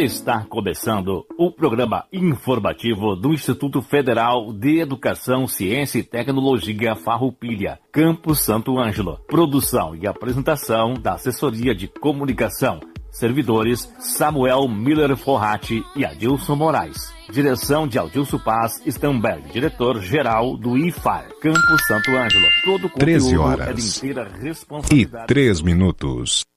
Está 0.00 0.46
começando 0.48 1.26
o 1.36 1.52
programa 1.52 2.06
informativo 2.10 3.14
do 3.14 3.34
Instituto 3.34 3.82
Federal 3.82 4.50
de 4.50 4.80
Educação, 4.80 5.46
Ciência 5.46 5.98
e 5.98 6.02
Tecnologia 6.02 6.96
Farroupilha, 6.96 7.78
Campus 7.92 8.40
Santo 8.40 8.78
Ângelo. 8.78 9.18
Produção 9.26 9.94
e 9.94 10.06
apresentação 10.06 10.94
da 10.94 11.12
Assessoria 11.12 11.74
de 11.74 11.86
Comunicação. 11.86 12.80
Servidores 13.10 13.92
Samuel 13.98 14.66
Miller 14.68 15.14
Forrati 15.18 15.84
e 15.94 16.06
Adilson 16.06 16.56
Moraes. 16.56 17.12
Direção 17.30 17.86
de 17.86 17.98
Aldilson 17.98 18.38
Paz 18.38 18.80
Stamberg, 18.86 19.52
diretor-geral 19.52 20.56
do 20.56 20.78
IFAR, 20.78 21.28
Campus 21.42 21.86
Santo 21.86 22.10
Ângelo. 22.16 22.46
Todo 22.64 22.86
o 22.86 22.90
13 22.90 23.36
conteúdo 23.36 23.42
horas 23.46 23.68
é 23.68 23.72
de 23.74 23.82
inteira 23.82 24.32
e 24.34 24.44
responsabilidade. 24.44 25.26
3 25.26 25.60
minutos. 25.60 26.49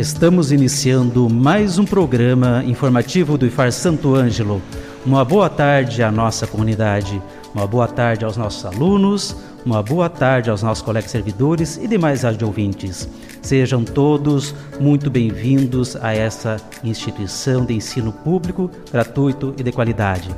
Estamos 0.00 0.50
iniciando 0.50 1.28
mais 1.28 1.78
um 1.78 1.84
programa 1.84 2.64
informativo 2.66 3.36
do 3.36 3.44
IFAR 3.44 3.70
Santo 3.70 4.14
Ângelo. 4.14 4.62
Uma 5.04 5.26
boa 5.26 5.50
tarde 5.50 6.02
à 6.02 6.10
nossa 6.10 6.46
comunidade, 6.46 7.20
uma 7.54 7.66
boa 7.66 7.86
tarde 7.86 8.24
aos 8.24 8.34
nossos 8.34 8.64
alunos, 8.64 9.36
uma 9.62 9.82
boa 9.82 10.08
tarde 10.08 10.48
aos 10.48 10.62
nossos 10.62 10.82
colegas 10.82 11.10
servidores 11.10 11.76
e 11.76 11.86
demais 11.86 12.22
de 12.34 12.42
ouvintes. 12.42 13.06
Sejam 13.42 13.84
todos 13.84 14.54
muito 14.80 15.10
bem-vindos 15.10 15.94
a 15.96 16.14
essa 16.14 16.56
instituição 16.82 17.66
de 17.66 17.74
ensino 17.74 18.10
público, 18.10 18.70
gratuito 18.90 19.54
e 19.58 19.62
de 19.62 19.70
qualidade. 19.70 20.34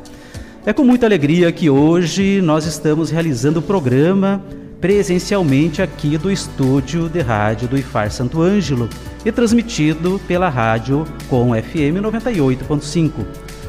É 0.66 0.72
com 0.72 0.82
muita 0.82 1.06
alegria 1.06 1.52
que 1.52 1.70
hoje 1.70 2.40
nós 2.42 2.66
estamos 2.66 3.10
realizando 3.10 3.60
o 3.60 3.62
programa 3.62 4.42
presencialmente 4.80 5.80
aqui 5.80 6.18
do 6.18 6.32
estúdio 6.32 7.08
de 7.08 7.20
rádio 7.20 7.68
do 7.68 7.78
IFAR 7.78 8.10
Santo 8.10 8.42
Ângelo 8.42 8.88
e 9.24 9.32
transmitido 9.32 10.20
pela 10.26 10.48
rádio 10.48 11.04
com 11.28 11.50
FM 11.50 12.00
98.5. 12.02 13.12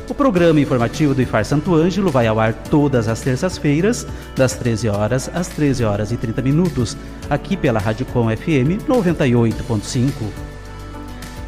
O 0.09 0.13
programa 0.13 0.59
informativo 0.59 1.15
do 1.15 1.21
IFAR 1.21 1.45
Santo 1.45 1.73
Ângelo 1.73 2.11
vai 2.11 2.27
ao 2.27 2.39
ar 2.39 2.53
todas 2.53 3.07
as 3.07 3.21
terças-feiras, 3.21 4.05
das 4.35 4.53
13 4.55 4.89
horas 4.89 5.29
às 5.33 5.47
13 5.47 5.83
horas 5.85 6.11
e 6.11 6.17
30 6.17 6.41
minutos, 6.41 6.97
aqui 7.29 7.55
pela 7.55 7.79
Rádio 7.79 8.05
Com 8.07 8.25
FM 8.25 8.83
98.5. 8.87 10.11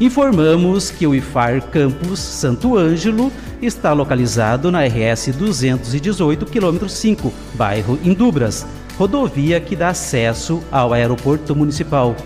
Informamos 0.00 0.90
que 0.90 1.06
o 1.06 1.14
IFAR 1.14 1.62
Campus 1.70 2.18
Santo 2.18 2.76
Ângelo 2.76 3.32
está 3.62 3.92
localizado 3.92 4.70
na 4.70 4.84
RS 4.84 5.28
218, 5.36 6.44
quilômetro 6.46 6.88
5, 6.88 7.32
bairro 7.54 7.98
Indubras, 8.02 8.66
rodovia 8.98 9.60
que 9.60 9.76
dá 9.76 9.88
acesso 9.88 10.62
ao 10.70 10.92
aeroporto 10.92 11.54
municipal. 11.54 12.16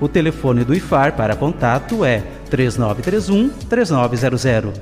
O 0.00 0.08
telefone 0.08 0.64
do 0.64 0.74
IFAR 0.74 1.14
para 1.14 1.36
contato 1.36 2.04
é 2.04 2.22
3931 2.50 3.48
3900. 3.68 4.72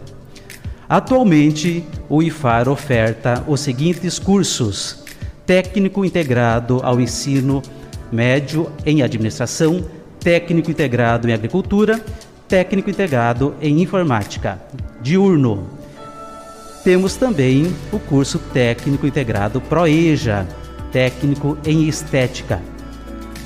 Atualmente, 0.88 1.84
o 2.08 2.22
IFAR 2.22 2.68
oferta 2.68 3.42
os 3.46 3.60
seguintes 3.60 4.18
cursos: 4.18 5.05
Técnico 5.46 6.05
integrado 6.05 6.80
ao 6.83 7.00
ensino 7.00 7.62
médio 8.10 8.70
em 8.84 9.02
administração, 9.02 9.84
técnico 10.20 10.70
integrado 10.70 11.28
em 11.28 11.33
agricultura, 11.33 12.05
técnico 12.46 12.90
integrado 12.90 13.55
em 13.60 13.80
informática, 13.80 14.60
diurno. 15.00 15.66
Temos 16.84 17.16
também 17.16 17.74
o 17.92 17.98
curso 17.98 18.38
técnico 18.52 19.06
integrado 19.06 19.60
ProEja, 19.60 20.46
técnico 20.90 21.56
em 21.64 21.89
estética. 21.89 22.61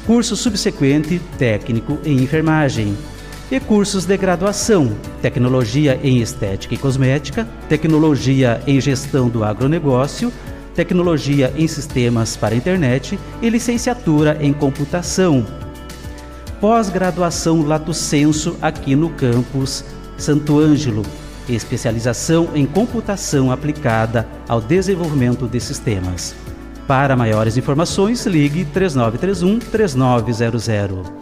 Curso 0.07 0.37
subsequente 0.37 1.21
técnico 1.37 1.99
em 2.05 2.23
enfermagem. 2.23 2.97
E 3.51 3.59
cursos 3.59 4.05
de 4.05 4.17
graduação: 4.17 4.97
Tecnologia 5.21 5.99
em 6.01 6.21
Estética 6.21 6.75
e 6.75 6.79
Cosmética, 6.79 7.45
Tecnologia 7.69 8.63
em 8.69 8.81
Gestão 8.81 9.29
do 9.29 9.43
Agronegócio, 9.43 10.33
Tecnologia 10.77 11.53
em 11.57 11.67
Sistemas 11.67 12.37
para 12.37 12.55
Internet 12.55 13.19
e 13.43 13.51
Licenciatura 13.51 14.39
em 14.41 14.53
Computação. 14.53 15.45
Pós-graduação 16.61 17.67
Lato 17.67 17.93
Senso 17.93 18.57
aqui 18.63 18.95
no 18.95 19.11
campus 19.11 19.85
Santo 20.17 20.61
Ângelo. 20.61 21.03
Especialização 21.49 22.51
em 22.55 22.65
computação 22.65 23.51
aplicada 23.51 24.27
ao 24.49 24.61
desenvolvimento 24.61 25.49
de 25.49 25.59
sistemas. 25.59 26.46
Para 26.87 27.17
maiores 27.17 27.57
informações, 27.57 28.25
ligue 28.27 28.65
3931 28.65 29.59
3900. 29.59 31.13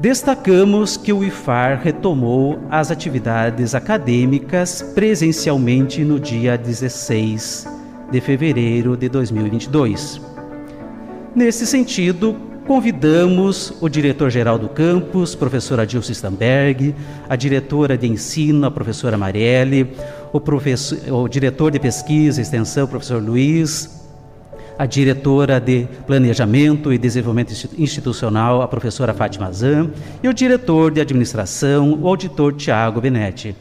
Destacamos 0.00 0.96
que 0.96 1.12
o 1.12 1.22
IFAR 1.22 1.80
retomou 1.82 2.58
as 2.70 2.90
atividades 2.90 3.74
acadêmicas 3.74 4.80
presencialmente 4.94 6.04
no 6.04 6.18
dia 6.18 6.56
16 6.56 7.66
de 8.10 8.20
fevereiro 8.20 8.96
de 8.96 9.10
2022. 9.10 10.22
Nesse 11.34 11.66
sentido, 11.66 12.34
convidamos 12.66 13.72
o 13.80 13.88
diretor-geral 13.88 14.58
do 14.58 14.68
campus, 14.68 15.34
professor 15.34 15.78
Adilson 15.78 16.12
Stamberg, 16.12 16.94
a 17.28 17.36
diretora 17.36 17.96
de 17.96 18.08
ensino, 18.08 18.66
a 18.66 18.70
professora 18.70 19.16
Marielle, 19.16 19.92
o, 20.32 20.40
professor, 20.40 20.98
o 21.12 21.28
diretor 21.28 21.70
de 21.70 21.78
pesquisa 21.78 22.40
e 22.40 22.42
extensão, 22.42 22.86
professor 22.86 23.22
Luiz, 23.22 24.04
a 24.76 24.84
diretora 24.84 25.60
de 25.60 25.88
Planejamento 26.06 26.92
e 26.92 26.98
Desenvolvimento 26.98 27.54
Institucional, 27.78 28.60
a 28.60 28.68
professora 28.68 29.14
Fátima 29.14 29.50
Zan, 29.52 29.90
e 30.22 30.28
o 30.28 30.34
diretor 30.34 30.90
de 30.90 31.00
Administração, 31.00 31.98
o 32.02 32.08
auditor 32.08 32.52
Tiago 32.52 33.00
Benetti, 33.00 33.56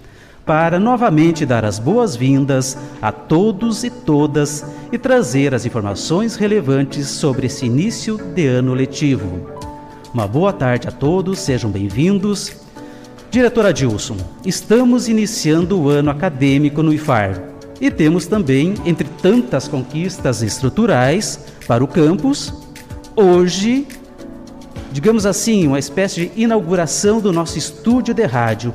para 0.46 0.80
novamente 0.80 1.46
dar 1.46 1.66
as 1.66 1.80
boas-vindas 1.80 2.78
a 3.02 3.12
todos 3.12 3.84
e 3.84 3.90
todas 3.90 4.64
e 4.92 4.98
trazer 4.98 5.56
as 5.56 5.66
informações 5.66 6.36
relevantes 6.36 7.08
sobre 7.08 7.48
esse 7.48 7.66
início 7.66 8.18
de 8.18 8.46
ano 8.46 8.74
letivo. 8.74 9.50
Uma 10.14 10.28
boa 10.28 10.54
tarde 10.54 10.88
a 10.88 10.92
todos, 10.92 11.40
sejam 11.40 11.72
bem-vindos. 11.72 12.58
Diretora 13.32 13.74
Dilson, 13.74 14.18
estamos 14.46 15.10
iniciando 15.10 15.82
o 15.82 15.90
ano 15.90 16.12
acadêmico 16.12 16.84
no 16.84 16.94
IFAR 16.94 17.42
e 17.82 17.90
temos 17.90 18.28
também, 18.28 18.76
entre 18.86 19.08
tantas 19.22 19.68
conquistas 19.68 20.44
estruturais 20.44 21.40
para 21.68 21.84
o 21.84 21.88
campus, 21.88 22.54
hoje, 23.16 23.88
digamos 24.92 25.26
assim, 25.26 25.68
uma 25.68 25.80
espécie 25.80 26.28
de 26.28 26.42
inauguração 26.42 27.20
do 27.20 27.34
nosso 27.34 27.58
estúdio 27.58 28.14
de 28.14 28.24
rádio, 28.24 28.74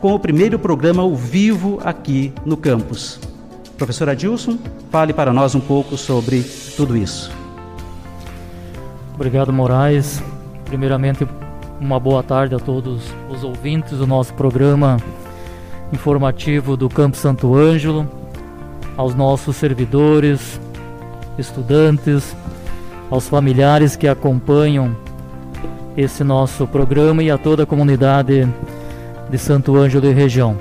com 0.00 0.14
o 0.14 0.18
primeiro 0.18 0.58
programa 0.58 1.02
ao 1.02 1.14
vivo 1.14 1.78
aqui 1.84 2.32
no 2.44 2.56
campus. 2.56 3.20
Professora 3.76 4.16
Dilson, 4.16 4.58
fale 4.90 5.12
para 5.12 5.32
nós 5.32 5.54
um 5.54 5.60
pouco 5.60 5.96
sobre 5.96 6.42
tudo 6.76 6.96
isso. 6.96 7.30
Obrigado, 9.14 9.52
Moraes. 9.52 10.22
Primeiramente, 10.64 11.26
uma 11.78 12.00
boa 12.00 12.22
tarde 12.22 12.54
a 12.54 12.58
todos 12.58 13.02
os 13.30 13.44
ouvintes 13.44 13.98
do 13.98 14.06
nosso 14.06 14.32
programa 14.34 14.98
informativo 15.92 16.76
do 16.76 16.88
Campo 16.88 17.16
Santo 17.16 17.54
Ângelo 17.54 18.08
aos 18.96 19.14
nossos 19.14 19.56
servidores, 19.56 20.60
estudantes, 21.38 22.36
aos 23.10 23.28
familiares 23.28 23.96
que 23.96 24.06
acompanham 24.06 24.96
esse 25.96 26.22
nosso 26.22 26.66
programa 26.66 27.22
e 27.22 27.30
a 27.30 27.38
toda 27.38 27.62
a 27.64 27.66
comunidade 27.66 28.48
de 29.30 29.38
Santo 29.38 29.76
Ângelo 29.76 30.06
e 30.06 30.12
região. 30.12 30.56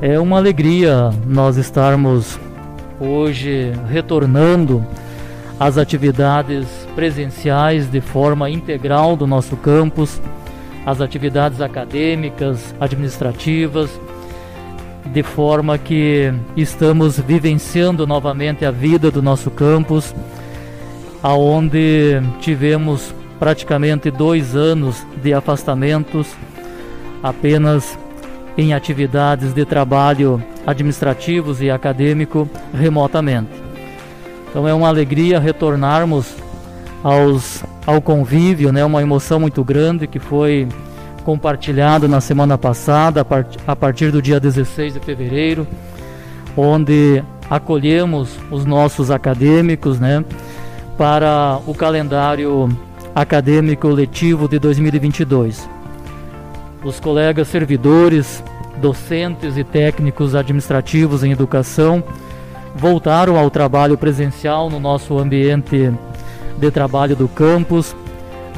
É 0.00 0.18
uma 0.18 0.36
alegria 0.36 1.10
nós 1.26 1.56
estarmos 1.56 2.38
hoje 3.00 3.72
retornando 3.88 4.84
às 5.58 5.76
atividades 5.76 6.66
presenciais 6.94 7.90
de 7.90 8.00
forma 8.00 8.48
integral 8.48 9.16
do 9.16 9.26
nosso 9.26 9.56
campus, 9.56 10.20
as 10.86 11.00
atividades 11.00 11.60
acadêmicas, 11.60 12.74
administrativas, 12.80 13.90
de 15.06 15.22
forma 15.22 15.78
que 15.78 16.32
estamos 16.56 17.18
vivenciando 17.18 18.06
novamente 18.06 18.64
a 18.64 18.70
vida 18.70 19.10
do 19.10 19.20
nosso 19.20 19.50
campus, 19.50 20.14
aonde 21.22 22.20
tivemos 22.40 23.14
praticamente 23.38 24.10
dois 24.10 24.54
anos 24.54 25.04
de 25.22 25.34
afastamentos 25.34 26.28
apenas 27.22 27.98
em 28.56 28.74
atividades 28.74 29.52
de 29.52 29.64
trabalho 29.64 30.42
administrativos 30.66 31.62
e 31.62 31.70
acadêmico 31.70 32.48
remotamente. 32.74 33.50
Então 34.50 34.68
é 34.68 34.74
uma 34.74 34.88
alegria 34.88 35.40
retornarmos 35.40 36.34
aos, 37.02 37.64
ao 37.86 38.00
convívio, 38.02 38.72
né? 38.72 38.84
uma 38.84 39.00
emoção 39.00 39.40
muito 39.40 39.64
grande 39.64 40.06
que 40.06 40.18
foi 40.18 40.68
compartilhado 41.24 42.08
na 42.08 42.20
semana 42.20 42.58
passada, 42.58 43.24
a 43.66 43.76
partir 43.76 44.10
do 44.10 44.20
dia 44.20 44.38
16 44.38 44.94
de 44.94 45.00
fevereiro, 45.00 45.66
onde 46.56 47.22
acolhemos 47.48 48.36
os 48.50 48.64
nossos 48.64 49.10
acadêmicos, 49.10 50.00
né, 50.00 50.24
para 50.98 51.60
o 51.66 51.74
calendário 51.74 52.68
acadêmico 53.14 53.88
letivo 53.88 54.48
de 54.48 54.58
2022. 54.58 55.68
Os 56.84 56.98
colegas 56.98 57.46
servidores, 57.46 58.42
docentes 58.78 59.56
e 59.56 59.62
técnicos 59.62 60.34
administrativos 60.34 61.22
em 61.22 61.30
educação 61.30 62.02
voltaram 62.74 63.38
ao 63.38 63.50
trabalho 63.50 63.96
presencial 63.96 64.68
no 64.68 64.80
nosso 64.80 65.18
ambiente 65.18 65.92
de 66.58 66.70
trabalho 66.70 67.14
do 67.14 67.28
campus 67.28 67.94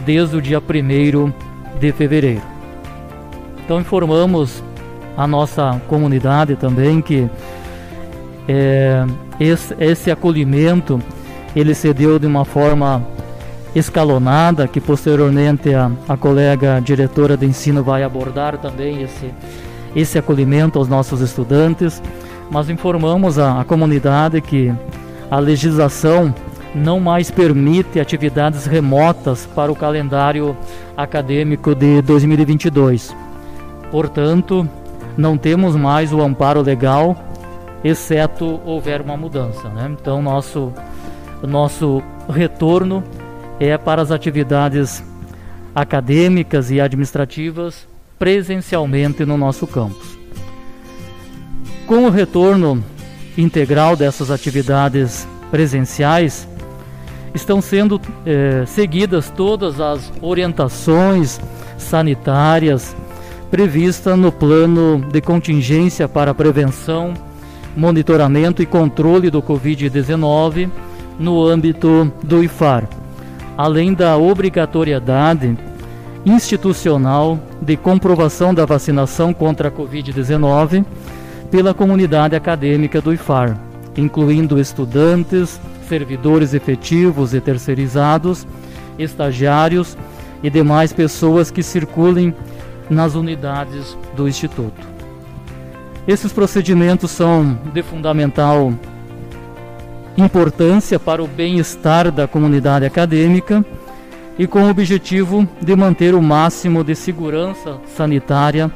desde 0.07 0.37
o 0.37 0.43
dia 0.43 0.59
1 0.59 1.33
de 1.79 1.93
fevereiro. 1.93 2.43
Então 3.65 3.81
informamos 3.81 4.63
a 5.17 5.27
nossa 5.27 5.81
comunidade 5.87 6.57
também 6.57 7.03
que 7.03 7.29
é, 8.49 9.05
esse, 9.39 9.75
esse 9.79 10.11
acolhimento 10.11 11.01
ele 11.55 11.75
se 11.75 11.93
deu 11.93 12.19
de 12.19 12.27
uma 12.27 12.45
forma 12.45 13.07
escalonada, 13.75 14.69
que 14.69 14.81
posteriormente 14.81 15.75
a, 15.75 15.91
a 16.09 16.17
colega 16.17 16.81
diretora 16.81 17.37
de 17.37 17.47
ensino 17.47 17.83
vai 17.83 18.03
abordar 18.03 18.59
também 18.59 19.03
esse, 19.03 19.33
esse 19.95 20.19
acolhimento 20.19 20.79
aos 20.79 20.89
nossos 20.89 21.21
estudantes, 21.21 22.03
mas 22.51 22.71
informamos 22.71 23.39
a, 23.39 23.61
a 23.61 23.65
comunidade 23.65 24.41
que 24.41 24.73
a 25.31 25.39
legislação 25.39 26.35
não 26.75 26.99
mais 26.99 27.31
permite 27.31 28.01
atividades 28.01 28.67
remotas 28.67 29.47
para 29.55 29.71
o 29.71 29.77
calendário 29.77 30.57
acadêmico 30.97 31.75
de 31.75 32.03
2022. 32.03 33.15
Portanto, 33.91 34.69
não 35.17 35.37
temos 35.37 35.77
mais 35.77 36.13
o 36.13 36.21
amparo 36.21 36.61
legal, 36.61 37.17
exceto 37.85 38.61
houver 38.65 39.01
uma 39.01 39.17
mudança. 39.17 39.69
Né? 39.69 39.95
Então, 40.01 40.21
nosso, 40.21 40.73
nosso 41.43 42.03
retorno 42.29 43.05
é 43.61 43.77
para 43.79 44.03
as 44.03 44.11
atividades 44.11 45.03
acadêmicas 45.75 46.71
e 46.71 46.81
administrativas 46.81 47.87
presencialmente 48.19 49.25
no 49.25 49.37
nosso 49.37 49.67
campus. 49.67 50.19
Com 51.87 52.07
o 52.07 52.11
retorno 52.11 52.83
integral 53.37 53.97
dessas 53.97 54.31
atividades 54.31 55.27
presenciais, 55.51 56.49
estão 57.35 57.61
sendo 57.61 58.01
eh, 58.25 58.65
seguidas 58.67 59.29
todas 59.29 59.81
as 59.81 60.13
orientações 60.23 61.41
sanitárias 61.77 62.97
previstas 63.51 64.17
no 64.17 64.33
plano 64.33 65.05
de 65.13 65.21
contingência 65.21 66.09
para 66.09 66.33
prevenção, 66.33 67.13
monitoramento 67.77 68.63
e 68.63 68.67
controle 68.67 69.31
do 69.31 69.43
Covid-19 69.43 70.71
no 71.19 71.45
âmbito 71.45 72.11
do 72.23 72.43
IFAR, 72.43 72.89
além 73.57 73.95
da 73.95 74.17
obrigatoriedade 74.17 75.57
institucional 76.25 77.39
de 77.61 77.77
comprovação 77.77 78.55
da 78.55 78.65
vacinação 78.65 79.33
contra 79.33 79.69
a 79.69 79.71
Covid-19 79.71 80.85
pela 81.51 81.75
comunidade 81.75 82.35
acadêmica 82.35 83.01
do 83.01 83.13
IFAR, 83.13 83.59
incluindo 83.97 84.59
estudantes, 84.59 85.61
servidores 85.89 86.55
efetivos 86.55 87.35
e 87.35 87.41
terceirizados, 87.41 88.47
estagiários 88.99 89.97
e 90.43 90.51
demais 90.51 90.93
pessoas 90.93 91.51
que 91.51 91.63
circulem 91.63 92.35
nas 92.89 93.15
unidades 93.15 93.97
do 94.17 94.27
Instituto. 94.29 94.95
Esses 96.07 96.33
procedimentos 96.33 97.11
são 97.11 97.59
de 97.73 97.83
fundamental 97.83 98.73
importância 100.17 100.99
para 100.99 101.23
o 101.23 101.27
bem-estar 101.27 102.11
da 102.11 102.29
comunidade 102.29 102.85
acadêmica 102.85 103.65
e 104.39 104.47
com 104.47 104.65
o 104.65 104.71
objetivo 104.71 105.47
de 105.61 105.75
manter 105.75 106.15
o 106.15 106.23
máximo 106.23 106.85
de 106.85 106.95
segurança 106.95 107.79
sanitária 107.87 108.71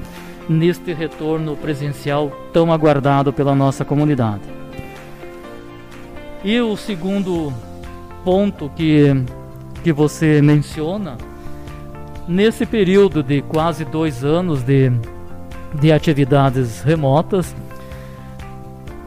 neste 0.48 0.92
retorno 0.92 1.56
presencial 1.56 2.32
tão 2.52 2.72
aguardado 2.72 3.32
pela 3.32 3.54
nossa 3.54 3.84
comunidade. 3.84 4.42
E 6.42 6.60
o 6.60 6.76
segundo 6.76 7.52
ponto 8.24 8.70
que, 8.74 9.14
que 9.82 9.92
você 9.92 10.40
menciona, 10.40 11.18
nesse 12.26 12.64
período 12.64 13.22
de 13.22 13.42
quase 13.42 13.84
dois 13.84 14.24
anos 14.24 14.62
de, 14.62 14.90
de 15.74 15.92
atividades 15.92 16.82
remotas, 16.82 17.54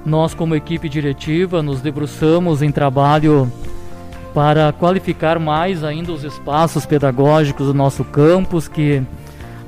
nós, 0.05 0.33
como 0.33 0.55
equipe 0.55 0.89
diretiva, 0.89 1.61
nos 1.61 1.81
debruçamos 1.81 2.61
em 2.61 2.71
trabalho 2.71 3.51
para 4.33 4.71
qualificar 4.71 5.39
mais 5.39 5.83
ainda 5.83 6.11
os 6.11 6.23
espaços 6.23 6.85
pedagógicos 6.85 7.67
do 7.67 7.73
nosso 7.73 8.03
campus, 8.03 8.67
que 8.67 9.01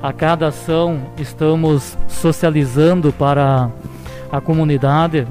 a 0.02 0.12
cada 0.12 0.48
ação 0.48 1.00
estamos 1.18 1.96
socializando 2.08 3.12
para 3.12 3.70
a 4.30 4.40
comunidade 4.40 5.26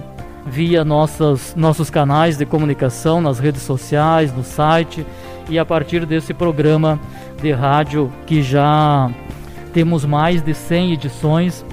via 0.45 0.83
nossas, 0.83 1.53
nossos 1.55 1.89
canais 1.89 2.37
de 2.37 2.45
comunicação 2.45 3.21
nas 3.21 3.39
redes 3.39 3.61
sociais, 3.61 4.33
no 4.35 4.43
site 4.43 5.05
e 5.49 5.57
a 5.59 5.65
partir 5.65 6.05
desse 6.05 6.33
programa 6.33 6.99
de 7.41 7.51
rádio 7.51 8.11
que 8.25 8.41
já 8.41 9.09
temos 9.73 10.05
mais 10.05 10.41
de 10.41 10.53
100 10.53 10.93
edições 10.93 11.65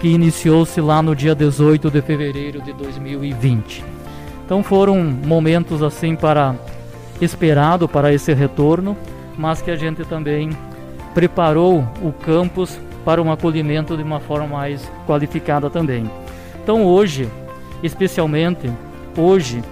que 0.00 0.08
iniciou-se 0.08 0.80
lá 0.80 1.02
no 1.02 1.14
dia 1.14 1.34
18 1.34 1.90
de 1.90 2.02
fevereiro 2.02 2.60
de 2.60 2.72
2020. 2.72 3.84
Então 4.44 4.62
foram 4.62 5.02
momentos 5.04 5.82
assim 5.82 6.16
para 6.16 6.56
esperado 7.20 7.86
para 7.86 8.12
esse 8.12 8.32
retorno, 8.32 8.96
mas 9.36 9.62
que 9.62 9.70
a 9.70 9.76
gente 9.76 10.04
também 10.04 10.50
preparou 11.14 11.86
o 12.02 12.12
campus 12.12 12.78
para 13.04 13.22
um 13.22 13.30
acolhimento 13.30 13.96
de 13.96 14.02
uma 14.02 14.20
forma 14.20 14.46
mais 14.46 14.90
qualificada 15.06 15.70
também. 15.70 16.10
Então 16.62 16.84
hoje 16.84 17.28
especialmente 17.82 18.70
hoje, 19.16 19.62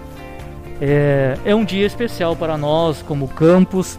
é, 0.81 1.37
é 1.45 1.55
um 1.55 1.65
dia 1.65 1.87
especial 1.87 2.35
para 2.37 2.57
nós 2.57 3.03
como 3.03 3.29
campus, 3.29 3.99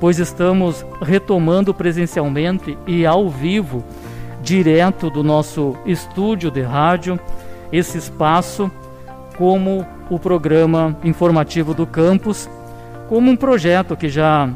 pois 0.00 0.18
estamos 0.18 0.84
retomando 1.00 1.72
presencialmente 1.72 2.76
e 2.86 3.06
ao 3.06 3.28
vivo, 3.28 3.84
direto 4.46 5.10
do 5.10 5.24
nosso 5.24 5.76
estúdio 5.84 6.52
de 6.52 6.62
rádio, 6.62 7.18
esse 7.72 7.98
espaço 7.98 8.70
como 9.36 9.84
o 10.08 10.20
programa 10.20 10.96
informativo 11.02 11.74
do 11.74 11.84
campus, 11.84 12.48
como 13.08 13.28
um 13.28 13.34
projeto 13.34 13.96
que 13.96 14.08
já, 14.08 14.48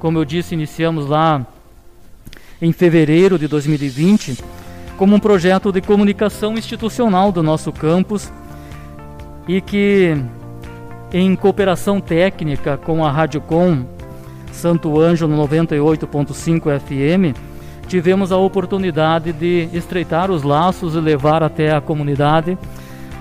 como 0.00 0.18
eu 0.18 0.24
disse, 0.24 0.54
iniciamos 0.54 1.06
lá 1.06 1.46
em 2.60 2.72
fevereiro 2.72 3.38
de 3.38 3.46
2020, 3.46 4.36
como 4.98 5.14
um 5.14 5.20
projeto 5.20 5.70
de 5.70 5.80
comunicação 5.80 6.54
institucional 6.54 7.30
do 7.30 7.40
nosso 7.40 7.70
campus 7.70 8.32
e 9.46 9.60
que, 9.60 10.16
em 11.12 11.36
cooperação 11.36 12.00
técnica 12.00 12.76
com 12.76 13.04
a 13.04 13.12
Radiocom 13.12 13.84
Santo 14.50 15.00
Anjo 15.00 15.28
no 15.28 15.46
98.5 15.46 16.80
FM, 16.80 17.55
tivemos 17.86 18.32
a 18.32 18.36
oportunidade 18.36 19.32
de 19.32 19.68
estreitar 19.72 20.30
os 20.30 20.42
laços 20.42 20.94
e 20.94 21.00
levar 21.00 21.42
até 21.42 21.74
a 21.74 21.80
comunidade 21.80 22.58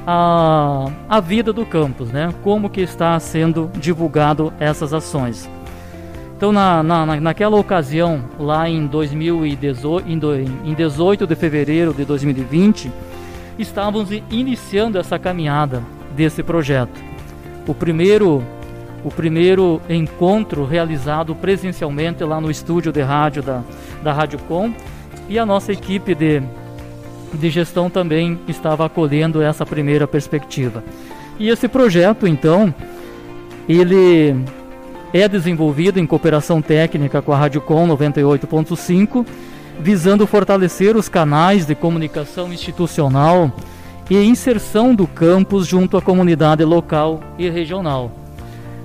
a, 0.05 0.85
a 1.09 1.19
vida 1.19 1.51
do 1.51 1.65
campus, 1.65 2.11
né? 2.11 2.33
Como 2.43 2.69
que 2.69 2.81
está 2.81 3.19
sendo 3.19 3.71
divulgado 3.75 4.53
essas 4.59 4.93
ações. 4.93 5.49
Então, 6.37 6.51
na, 6.51 6.83
na, 6.83 7.05
naquela 7.19 7.55
ocasião, 7.55 8.23
lá 8.37 8.69
em 8.69 8.85
2018, 8.85 10.05
em 10.65 10.73
18 10.73 11.25
de 11.25 11.35
fevereiro 11.35 11.93
de 11.93 12.03
2020, 12.03 12.91
estávamos 13.57 14.09
iniciando 14.29 14.97
essa 14.97 15.17
caminhada 15.17 15.81
desse 16.13 16.43
projeto. 16.43 17.01
O 17.65 17.73
primeiro, 17.73 18.43
o 19.05 19.11
primeiro 19.11 19.79
encontro 19.87 20.65
realizado 20.65 21.35
presencialmente 21.35 22.23
lá 22.23 22.41
no 22.41 22.49
estúdio 22.49 22.91
de 22.91 23.03
rádio 23.03 23.43
da, 23.43 23.61
da 24.01 24.11
Rádio 24.11 24.39
Com 24.39 24.73
e 25.29 25.37
a 25.37 25.45
nossa 25.45 25.71
equipe 25.71 26.15
de, 26.15 26.41
de 27.31 27.49
gestão 27.51 27.87
também 27.87 28.39
estava 28.47 28.83
acolhendo 28.83 29.43
essa 29.43 29.63
primeira 29.63 30.07
perspectiva. 30.07 30.83
E 31.37 31.49
esse 31.49 31.67
projeto, 31.67 32.25
então, 32.25 32.73
ele 33.69 34.35
é 35.13 35.27
desenvolvido 35.27 35.99
em 35.99 36.07
cooperação 36.07 36.59
técnica 36.59 37.21
com 37.21 37.31
a 37.31 37.37
Rádio 37.37 37.61
Com 37.61 37.87
98.5, 37.87 39.23
visando 39.79 40.25
fortalecer 40.25 40.97
os 40.97 41.07
canais 41.07 41.63
de 41.63 41.75
comunicação 41.75 42.51
institucional 42.51 43.53
e 44.09 44.17
inserção 44.17 44.95
do 44.95 45.05
campus 45.05 45.67
junto 45.67 45.95
à 45.95 46.01
comunidade 46.01 46.63
local 46.63 47.19
e 47.37 47.47
regional, 47.49 48.11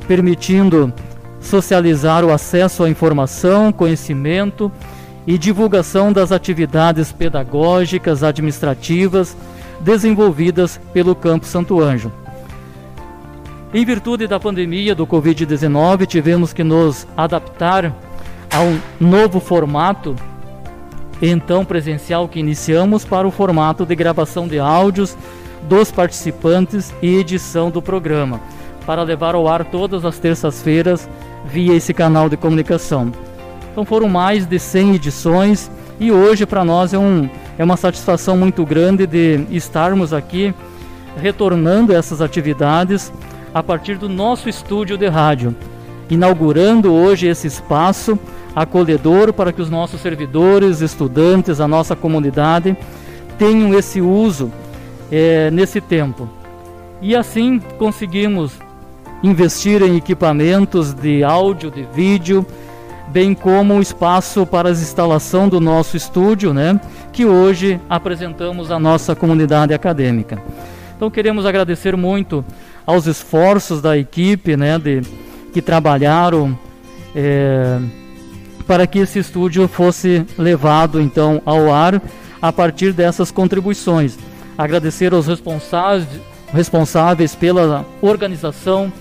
permitindo 0.06 0.92
socializar 1.40 2.24
o 2.24 2.32
acesso 2.32 2.84
à 2.84 2.90
informação, 2.90 3.72
conhecimento 3.72 4.70
e 5.26 5.38
divulgação 5.38 6.12
das 6.12 6.32
atividades 6.32 7.12
pedagógicas, 7.12 8.22
administrativas 8.22 9.36
desenvolvidas 9.80 10.80
pelo 10.92 11.14
Campo 11.14 11.46
Santo 11.46 11.80
Anjo, 11.80 12.12
Em 13.72 13.84
virtude 13.84 14.26
da 14.26 14.40
pandemia 14.40 14.94
do 14.94 15.06
Covid-19, 15.06 16.04
tivemos 16.04 16.52
que 16.52 16.64
nos 16.64 17.06
adaptar 17.16 17.94
a 18.52 18.60
um 18.60 18.80
novo 18.98 19.38
formato, 19.38 20.16
então 21.22 21.64
presencial, 21.64 22.28
que 22.28 22.40
iniciamos 22.40 23.04
para 23.04 23.28
o 23.28 23.30
formato 23.30 23.86
de 23.86 23.94
gravação 23.94 24.48
de 24.48 24.58
áudios 24.58 25.16
dos 25.68 25.92
participantes 25.92 26.92
e 27.00 27.16
edição 27.16 27.70
do 27.70 27.80
programa, 27.80 28.40
para 28.86 29.02
levar 29.02 29.34
ao 29.34 29.48
ar 29.48 29.64
todas 29.64 30.04
as 30.04 30.18
terças-feiras 30.18 31.08
via 31.44 31.74
esse 31.74 31.94
canal 31.94 32.28
de 32.28 32.36
comunicação. 32.36 33.12
Então 33.72 33.84
foram 33.84 34.08
mais 34.08 34.46
de 34.46 34.58
100 34.58 34.94
edições 34.94 35.70
e 35.98 36.10
hoje 36.10 36.46
para 36.46 36.64
nós 36.64 36.92
é, 36.92 36.98
um, 36.98 37.28
é 37.58 37.64
uma 37.64 37.76
satisfação 37.76 38.36
muito 38.36 38.64
grande 38.64 39.06
de 39.06 39.46
estarmos 39.50 40.12
aqui 40.12 40.54
retornando 41.16 41.92
essas 41.92 42.20
atividades 42.20 43.12
a 43.54 43.62
partir 43.62 43.96
do 43.98 44.08
nosso 44.08 44.48
estúdio 44.48 44.96
de 44.96 45.08
rádio, 45.08 45.54
inaugurando 46.08 46.92
hoje 46.92 47.26
esse 47.26 47.46
espaço 47.46 48.18
acolhedor 48.54 49.32
para 49.32 49.52
que 49.52 49.62
os 49.62 49.70
nossos 49.70 50.00
servidores, 50.00 50.80
estudantes, 50.80 51.60
a 51.60 51.68
nossa 51.68 51.94
comunidade 51.94 52.76
tenham 53.38 53.74
esse 53.74 54.00
uso 54.00 54.50
é, 55.10 55.50
nesse 55.50 55.80
tempo. 55.80 56.28
E 57.00 57.16
assim 57.16 57.60
conseguimos 57.78 58.52
investir 59.22 59.82
em 59.82 59.96
equipamentos 59.96 60.92
de 60.94 61.22
áudio, 61.22 61.70
de 61.70 61.82
vídeo, 61.94 62.46
bem 63.08 63.34
como 63.34 63.74
um 63.74 63.80
espaço 63.80 64.46
para 64.46 64.68
a 64.68 64.72
instalação 64.72 65.48
do 65.48 65.60
nosso 65.60 65.96
estúdio, 65.96 66.54
né, 66.54 66.80
que 67.12 67.26
hoje 67.26 67.80
apresentamos 67.88 68.70
à 68.70 68.78
nossa 68.78 69.16
comunidade 69.16 69.74
acadêmica. 69.74 70.40
Então 70.96 71.10
queremos 71.10 71.44
agradecer 71.44 71.96
muito 71.96 72.44
aos 72.86 73.06
esforços 73.06 73.82
da 73.82 73.98
equipe, 73.98 74.56
né, 74.56 74.78
de, 74.78 75.02
que 75.52 75.60
trabalharam 75.60 76.56
é, 77.14 77.78
para 78.66 78.86
que 78.86 79.00
esse 79.00 79.18
estúdio 79.18 79.66
fosse 79.66 80.24
levado 80.38 81.00
então 81.00 81.42
ao 81.44 81.72
ar 81.72 82.00
a 82.40 82.52
partir 82.52 82.92
dessas 82.92 83.30
contribuições. 83.30 84.16
Agradecer 84.56 85.12
aos 85.12 85.26
responsáveis, 85.26 86.06
responsáveis 86.52 87.34
pela 87.34 87.84
organização, 88.00 88.92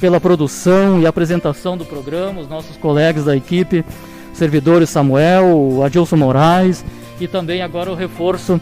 pela 0.00 0.20
produção 0.20 1.00
e 1.00 1.06
apresentação 1.06 1.76
do 1.76 1.84
programa, 1.84 2.40
os 2.40 2.48
nossos 2.48 2.76
colegas 2.76 3.24
da 3.24 3.36
equipe, 3.36 3.84
servidores 4.32 4.90
Samuel, 4.90 5.82
Adilson 5.84 6.16
Moraes 6.16 6.84
e 7.20 7.26
também 7.26 7.62
agora 7.62 7.90
o 7.90 7.94
reforço 7.94 8.60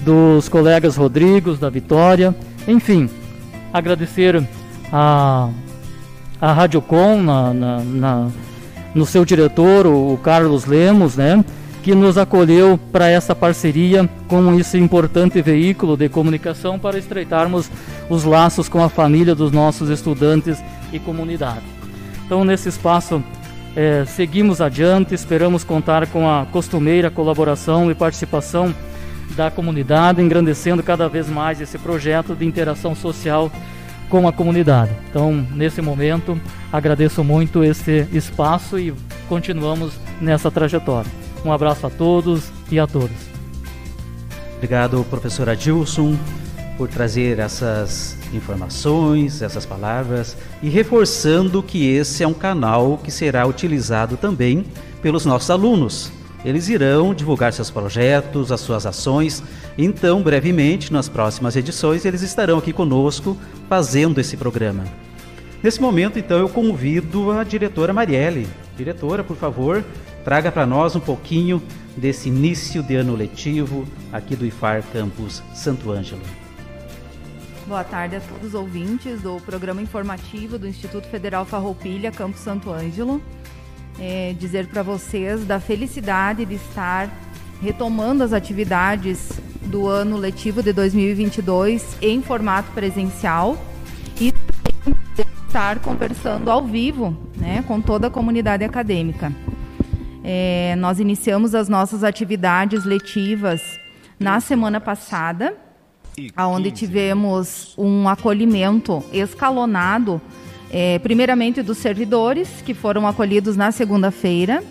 dos 0.00 0.48
colegas 0.48 0.96
Rodrigos, 0.96 1.58
da 1.58 1.70
Vitória, 1.70 2.34
enfim, 2.66 3.08
agradecer 3.72 4.42
a, 4.92 5.48
a 6.40 6.52
Radiocom 6.52 7.22
na, 7.22 7.54
na, 7.54 7.78
na, 7.80 8.28
no 8.94 9.06
seu 9.06 9.24
diretor, 9.24 9.86
o 9.86 10.18
Carlos 10.22 10.66
Lemos, 10.66 11.16
né, 11.16 11.44
que 11.82 11.94
nos 11.94 12.16
acolheu 12.16 12.78
para 12.92 13.08
essa 13.08 13.34
parceria 13.34 14.08
com 14.28 14.54
esse 14.58 14.78
importante 14.78 15.42
veículo 15.42 15.96
de 15.96 16.08
comunicação 16.08 16.78
para 16.78 16.96
estreitarmos 16.96 17.68
os 18.08 18.24
laços 18.24 18.68
com 18.68 18.82
a 18.82 18.88
família 18.88 19.34
dos 19.34 19.50
nossos 19.50 19.90
estudantes 19.90 20.62
e 20.92 20.98
comunidade. 20.98 21.62
Então, 22.24 22.44
nesse 22.44 22.68
espaço, 22.68 23.22
é, 23.74 24.04
seguimos 24.06 24.60
adiante, 24.60 25.14
esperamos 25.14 25.64
contar 25.64 26.06
com 26.06 26.28
a 26.28 26.46
costumeira 26.46 27.10
colaboração 27.10 27.90
e 27.90 27.94
participação 27.94 28.72
da 29.34 29.50
comunidade, 29.50 30.22
engrandecendo 30.22 30.82
cada 30.82 31.08
vez 31.08 31.28
mais 31.28 31.60
esse 31.60 31.78
projeto 31.78 32.34
de 32.34 32.44
interação 32.44 32.94
social 32.94 33.50
com 34.08 34.28
a 34.28 34.32
comunidade. 34.32 34.92
Então, 35.10 35.44
nesse 35.52 35.82
momento, 35.82 36.38
agradeço 36.72 37.24
muito 37.24 37.64
esse 37.64 38.06
espaço 38.12 38.78
e 38.78 38.94
continuamos 39.28 39.94
nessa 40.20 40.50
trajetória. 40.50 41.21
Um 41.44 41.52
abraço 41.52 41.86
a 41.86 41.90
todos 41.90 42.50
e 42.70 42.78
a 42.78 42.86
todas. 42.86 43.16
Obrigado, 44.56 45.04
professor 45.10 45.48
Adilson, 45.48 46.16
por 46.78 46.88
trazer 46.88 47.38
essas 47.38 48.16
informações, 48.32 49.42
essas 49.42 49.66
palavras 49.66 50.36
e 50.62 50.68
reforçando 50.68 51.62
que 51.62 51.88
esse 51.88 52.22
é 52.22 52.28
um 52.28 52.34
canal 52.34 52.98
que 52.98 53.10
será 53.10 53.46
utilizado 53.46 54.16
também 54.16 54.64
pelos 55.02 55.26
nossos 55.26 55.50
alunos 55.50 56.12
eles 56.44 56.68
irão 56.68 57.14
divulgar 57.14 57.52
seus 57.52 57.70
projetos, 57.70 58.50
as 58.50 58.60
suas 58.60 58.84
ações. 58.84 59.42
Então, 59.78 60.22
brevemente, 60.22 60.92
nas 60.92 61.08
próximas 61.08 61.54
edições, 61.56 62.04
eles 62.04 62.22
estarão 62.22 62.58
aqui 62.58 62.72
conosco 62.72 63.36
fazendo 63.68 64.20
esse 64.20 64.36
programa. 64.36 64.84
Nesse 65.62 65.80
momento, 65.80 66.18
então, 66.18 66.38
eu 66.38 66.48
convido 66.48 67.30
a 67.30 67.44
diretora 67.44 67.92
Marielle. 67.92 68.48
Diretora, 68.76 69.22
por 69.22 69.36
favor, 69.36 69.84
traga 70.24 70.50
para 70.52 70.66
nós 70.66 70.94
um 70.96 71.00
pouquinho 71.00 71.62
desse 71.96 72.28
início 72.28 72.82
de 72.82 72.96
ano 72.96 73.14
letivo 73.14 73.86
aqui 74.12 74.34
do 74.36 74.46
IFAR 74.46 74.82
Campus 74.92 75.42
Santo 75.54 75.90
Ângelo. 75.90 76.22
Boa 77.66 77.84
tarde 77.84 78.16
a 78.16 78.20
todos 78.20 78.48
os 78.48 78.54
ouvintes 78.54 79.22
do 79.22 79.36
programa 79.40 79.80
informativo 79.80 80.58
do 80.58 80.66
Instituto 80.66 81.06
Federal 81.08 81.44
Farroupilha, 81.44 82.10
Campus 82.10 82.40
Santo 82.40 82.70
Ângelo 82.70 83.22
é, 83.98 84.34
dizer 84.38 84.66
para 84.66 84.82
vocês 84.82 85.44
da 85.44 85.60
felicidade 85.60 86.44
de 86.44 86.54
estar 86.54 87.10
retomando 87.60 88.24
as 88.24 88.32
atividades 88.32 89.40
do 89.62 89.88
ano 89.88 90.16
letivo 90.16 90.62
de 90.62 90.72
2022 90.72 91.96
em 92.02 92.20
formato 92.22 92.70
presencial 92.72 93.56
e 94.20 94.32
estar 95.46 95.78
conversando 95.80 96.50
ao 96.50 96.66
vivo 96.66 97.16
né, 97.36 97.62
com 97.66 97.80
toda 97.80 98.08
a 98.08 98.10
comunidade 98.10 98.64
acadêmica. 98.64 99.32
É, 100.24 100.74
nós 100.78 101.00
iniciamos 101.00 101.54
as 101.54 101.68
nossas 101.68 102.04
atividades 102.04 102.84
letivas 102.84 103.80
na 104.18 104.38
semana 104.40 104.80
passada, 104.80 105.56
onde 106.38 106.70
tivemos 106.70 107.74
um 107.76 108.08
acolhimento 108.08 109.02
escalonado 109.12 110.20
é, 110.70 110.98
primeiramente 110.98 111.62
dos 111.62 111.78
servidores, 111.78 112.62
que 112.64 112.72
foram 112.72 113.06
acolhidos 113.06 113.56
na 113.56 113.72
segunda-feira, 113.72 114.62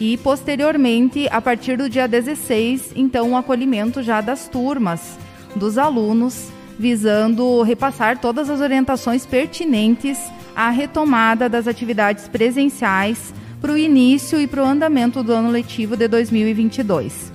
e 0.00 0.16
posteriormente, 0.18 1.28
a 1.30 1.40
partir 1.40 1.76
do 1.76 1.88
dia 1.88 2.06
16, 2.06 2.92
então, 2.94 3.32
o 3.32 3.36
acolhimento 3.36 4.02
já 4.02 4.20
das 4.20 4.48
turmas, 4.48 5.18
dos 5.56 5.76
alunos, 5.76 6.50
visando 6.78 7.62
repassar 7.62 8.18
todas 8.18 8.48
as 8.48 8.60
orientações 8.60 9.26
pertinentes 9.26 10.18
à 10.54 10.70
retomada 10.70 11.48
das 11.48 11.66
atividades 11.66 12.28
presenciais 12.28 13.34
para 13.60 13.72
o 13.72 13.76
início 13.76 14.40
e 14.40 14.46
para 14.46 14.62
o 14.62 14.66
andamento 14.66 15.22
do 15.22 15.32
ano 15.32 15.50
letivo 15.50 15.96
de 15.96 16.08
2022. 16.08 17.32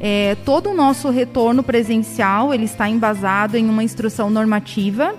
É, 0.00 0.36
todo 0.44 0.70
o 0.70 0.74
nosso 0.74 1.10
retorno 1.10 1.62
presencial 1.62 2.54
ele 2.54 2.64
está 2.64 2.88
embasado 2.88 3.56
em 3.56 3.68
uma 3.68 3.82
instrução 3.82 4.30
normativa 4.30 5.14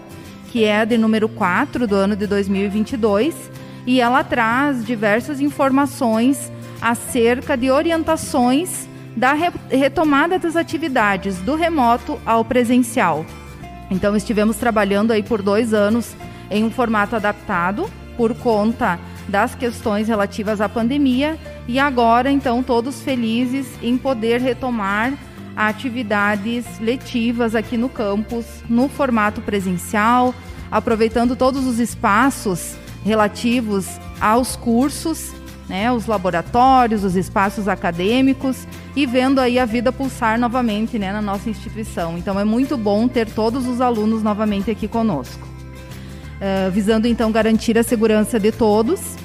que 0.49 0.63
é 0.63 0.81
a 0.81 0.85
de 0.85 0.97
número 0.97 1.29
4 1.29 1.87
do 1.87 1.95
ano 1.95 2.15
de 2.15 2.25
2022, 2.25 3.35
e 3.85 4.01
ela 4.01 4.23
traz 4.23 4.83
diversas 4.85 5.39
informações 5.39 6.51
acerca 6.81 7.55
de 7.55 7.69
orientações 7.69 8.87
da 9.15 9.33
re 9.33 9.51
retomada 9.69 10.39
das 10.39 10.55
atividades 10.55 11.37
do 11.39 11.55
remoto 11.55 12.19
ao 12.25 12.43
presencial. 12.43 13.25
Então 13.91 14.15
estivemos 14.15 14.57
trabalhando 14.57 15.11
aí 15.11 15.23
por 15.23 15.41
dois 15.41 15.73
anos 15.73 16.15
em 16.49 16.63
um 16.63 16.71
formato 16.71 17.15
adaptado 17.15 17.89
por 18.17 18.33
conta 18.35 18.99
das 19.29 19.55
questões 19.55 20.07
relativas 20.07 20.59
à 20.59 20.67
pandemia 20.67 21.37
e 21.67 21.79
agora 21.79 22.31
então 22.31 22.61
todos 22.61 23.01
felizes 23.01 23.67
em 23.81 23.97
poder 23.97 24.41
retomar 24.41 25.13
atividades 25.55 26.65
letivas 26.79 27.53
aqui 27.53 27.77
no 27.77 27.89
campus, 27.89 28.45
no 28.69 28.87
formato 28.87 29.41
presencial, 29.41 30.33
aproveitando 30.71 31.35
todos 31.35 31.65
os 31.65 31.79
espaços 31.79 32.75
relativos 33.03 33.87
aos 34.19 34.55
cursos, 34.55 35.33
né, 35.67 35.91
os 35.91 36.07
laboratórios, 36.07 37.03
os 37.03 37.15
espaços 37.15 37.67
acadêmicos 37.67 38.67
e 38.95 39.05
vendo 39.05 39.39
aí 39.39 39.59
a 39.59 39.65
vida 39.65 39.91
pulsar 39.91 40.39
novamente 40.39 40.97
né, 40.97 41.11
na 41.11 41.21
nossa 41.21 41.49
instituição. 41.49 42.17
Então 42.17 42.39
é 42.39 42.43
muito 42.43 42.75
bom 42.75 43.07
ter 43.07 43.29
todos 43.29 43.67
os 43.67 43.79
alunos 43.79 44.23
novamente 44.23 44.71
aqui 44.71 44.87
conosco. 44.87 45.47
Uh, 46.39 46.71
visando 46.71 47.05
então 47.05 47.31
garantir 47.31 47.77
a 47.77 47.83
segurança 47.83 48.39
de 48.39 48.51
todos, 48.51 49.17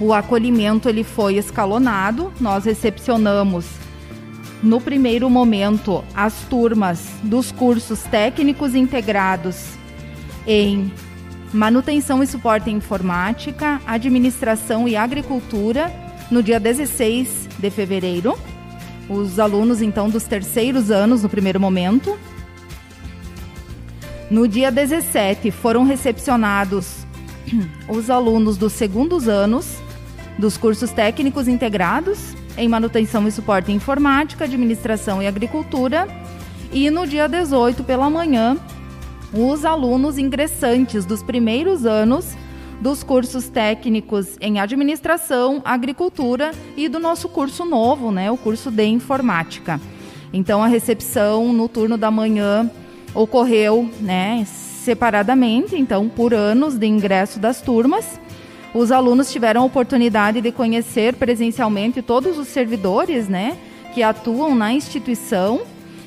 o 0.00 0.12
acolhimento 0.12 0.88
ele 0.88 1.04
foi 1.04 1.36
escalonado. 1.36 2.32
Nós 2.40 2.64
recepcionamos 2.64 3.66
no 4.62 4.80
primeiro 4.80 5.28
momento, 5.28 6.02
as 6.14 6.34
turmas 6.48 7.08
dos 7.22 7.52
cursos 7.52 8.02
técnicos 8.02 8.74
integrados 8.74 9.74
em 10.46 10.90
manutenção 11.52 12.22
e 12.22 12.26
suporte 12.26 12.70
em 12.70 12.76
informática, 12.76 13.80
administração 13.86 14.88
e 14.88 14.96
agricultura, 14.96 15.92
no 16.30 16.42
dia 16.42 16.58
16 16.58 17.48
de 17.58 17.70
fevereiro. 17.70 18.36
Os 19.08 19.38
alunos, 19.38 19.80
então, 19.80 20.10
dos 20.10 20.24
terceiros 20.24 20.90
anos, 20.90 21.22
no 21.22 21.28
primeiro 21.28 21.60
momento. 21.60 22.18
No 24.28 24.48
dia 24.48 24.72
17 24.72 25.52
foram 25.52 25.84
recepcionados 25.84 27.06
os 27.88 28.10
alunos 28.10 28.56
dos 28.56 28.72
segundos 28.72 29.28
anos 29.28 29.85
dos 30.38 30.56
cursos 30.56 30.90
técnicos 30.90 31.48
integrados 31.48 32.34
em 32.56 32.68
manutenção 32.68 33.26
e 33.26 33.30
suporte 33.30 33.70
em 33.70 33.76
informática, 33.76 34.44
administração 34.44 35.22
e 35.22 35.26
agricultura. 35.26 36.08
E 36.72 36.90
no 36.90 37.06
dia 37.06 37.28
18 37.28 37.84
pela 37.84 38.08
manhã, 38.10 38.56
os 39.32 39.64
alunos 39.64 40.18
ingressantes 40.18 41.04
dos 41.04 41.22
primeiros 41.22 41.84
anos 41.84 42.36
dos 42.80 43.02
cursos 43.02 43.48
técnicos 43.48 44.36
em 44.40 44.60
administração, 44.60 45.62
agricultura 45.64 46.52
e 46.76 46.88
do 46.88 46.98
nosso 46.98 47.28
curso 47.28 47.64
novo, 47.64 48.10
né, 48.10 48.30
o 48.30 48.36
curso 48.36 48.70
de 48.70 48.84
informática. 48.84 49.80
Então 50.32 50.62
a 50.62 50.66
recepção 50.66 51.52
no 51.52 51.68
turno 51.68 51.96
da 51.96 52.10
manhã 52.10 52.70
ocorreu, 53.14 53.88
né, 54.00 54.44
separadamente, 54.46 55.74
então 55.74 56.08
por 56.08 56.34
anos 56.34 56.76
de 56.76 56.86
ingresso 56.86 57.38
das 57.38 57.62
turmas. 57.62 58.20
Os 58.76 58.92
alunos 58.92 59.32
tiveram 59.32 59.62
a 59.62 59.64
oportunidade 59.64 60.42
de 60.42 60.52
conhecer 60.52 61.14
presencialmente 61.14 62.02
todos 62.02 62.36
os 62.36 62.46
servidores, 62.48 63.26
né, 63.26 63.56
que 63.94 64.02
atuam 64.02 64.54
na 64.54 64.70
instituição. 64.70 65.62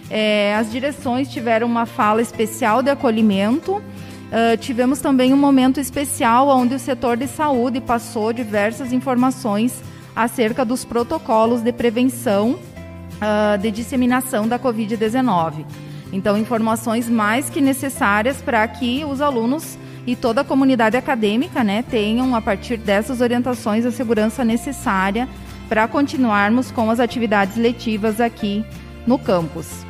É, 0.08 0.54
as 0.54 0.72
direções 0.72 1.28
tiveram 1.28 1.66
uma 1.66 1.88
fala 1.88 2.22
especial 2.22 2.84
de 2.84 2.92
acolhimento. 2.92 3.72
Uh, 3.74 4.56
tivemos 4.60 5.02
também 5.02 5.34
um 5.34 5.38
momento 5.38 5.80
especial 5.80 6.48
onde 6.50 6.76
o 6.76 6.80
setor 6.80 7.18
de 7.18 7.26
saúde 7.26 7.82
passou 7.82 8.32
diversas 8.32 8.94
informações 8.94 9.82
acerca 10.16 10.64
dos 10.64 10.86
protocolos 10.86 11.64
de 11.64 11.74
prevenção 11.74 12.52
uh, 12.52 13.58
de 13.58 13.72
disseminação 13.72 14.48
da 14.48 14.60
Covid-19. 14.60 15.66
Então, 16.14 16.38
informações 16.38 17.10
mais 17.10 17.50
que 17.50 17.62
necessárias 17.62 18.40
para 18.44 18.68
que 18.68 19.04
os 19.04 19.22
alunos 19.22 19.76
e 20.10 20.16
toda 20.16 20.42
a 20.42 20.44
comunidade 20.44 20.98
acadêmica 20.98 21.64
né, 21.64 21.84
tenham, 21.84 22.36
a 22.36 22.42
partir 22.42 22.78
dessas 22.78 23.22
orientações, 23.22 23.86
a 23.86 23.92
segurança 23.92 24.44
necessária 24.44 25.30
para 25.68 25.88
continuarmos 25.88 26.72
com 26.72 26.90
as 26.90 27.00
atividades 27.00 27.56
letivas 27.56 28.20
aqui 28.20 28.66
no 29.06 29.20
campus. 29.20 29.86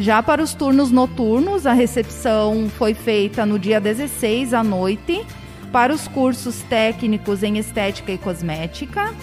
Já 0.00 0.20
para 0.20 0.42
os 0.42 0.52
turnos 0.52 0.90
noturnos, 0.90 1.64
a 1.64 1.72
recepção 1.72 2.68
foi 2.76 2.92
feita 2.92 3.46
no 3.46 3.56
dia 3.56 3.80
16 3.80 4.52
à 4.52 4.64
noite 4.64 5.24
para 5.70 5.94
os 5.94 6.08
cursos 6.08 6.62
técnicos 6.62 7.44
em 7.44 7.56
estética 7.56 8.10
e 8.10 8.18
cosmética, 8.18 9.14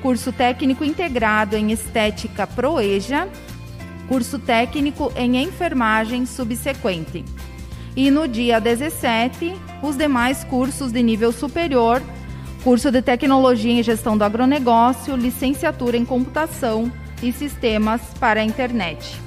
curso 0.00 0.30
técnico 0.30 0.84
integrado 0.84 1.56
em 1.56 1.72
estética 1.72 2.46
Proeja 2.46 3.28
curso 4.08 4.38
técnico 4.38 5.12
em 5.16 5.42
enfermagem 5.42 6.26
subsequente. 6.26 7.24
E 7.94 8.10
no 8.10 8.26
dia 8.26 8.58
17, 8.58 9.54
os 9.82 9.96
demais 9.96 10.44
cursos 10.44 10.90
de 10.90 11.02
nível 11.02 11.30
superior, 11.30 12.02
curso 12.64 12.90
de 12.90 13.02
tecnologia 13.02 13.72
em 13.72 13.82
gestão 13.82 14.16
do 14.16 14.24
agronegócio, 14.24 15.14
licenciatura 15.14 15.96
em 15.96 16.04
computação 16.04 16.90
e 17.22 17.32
sistemas 17.32 18.00
para 18.18 18.40
a 18.40 18.44
internet. 18.44 19.20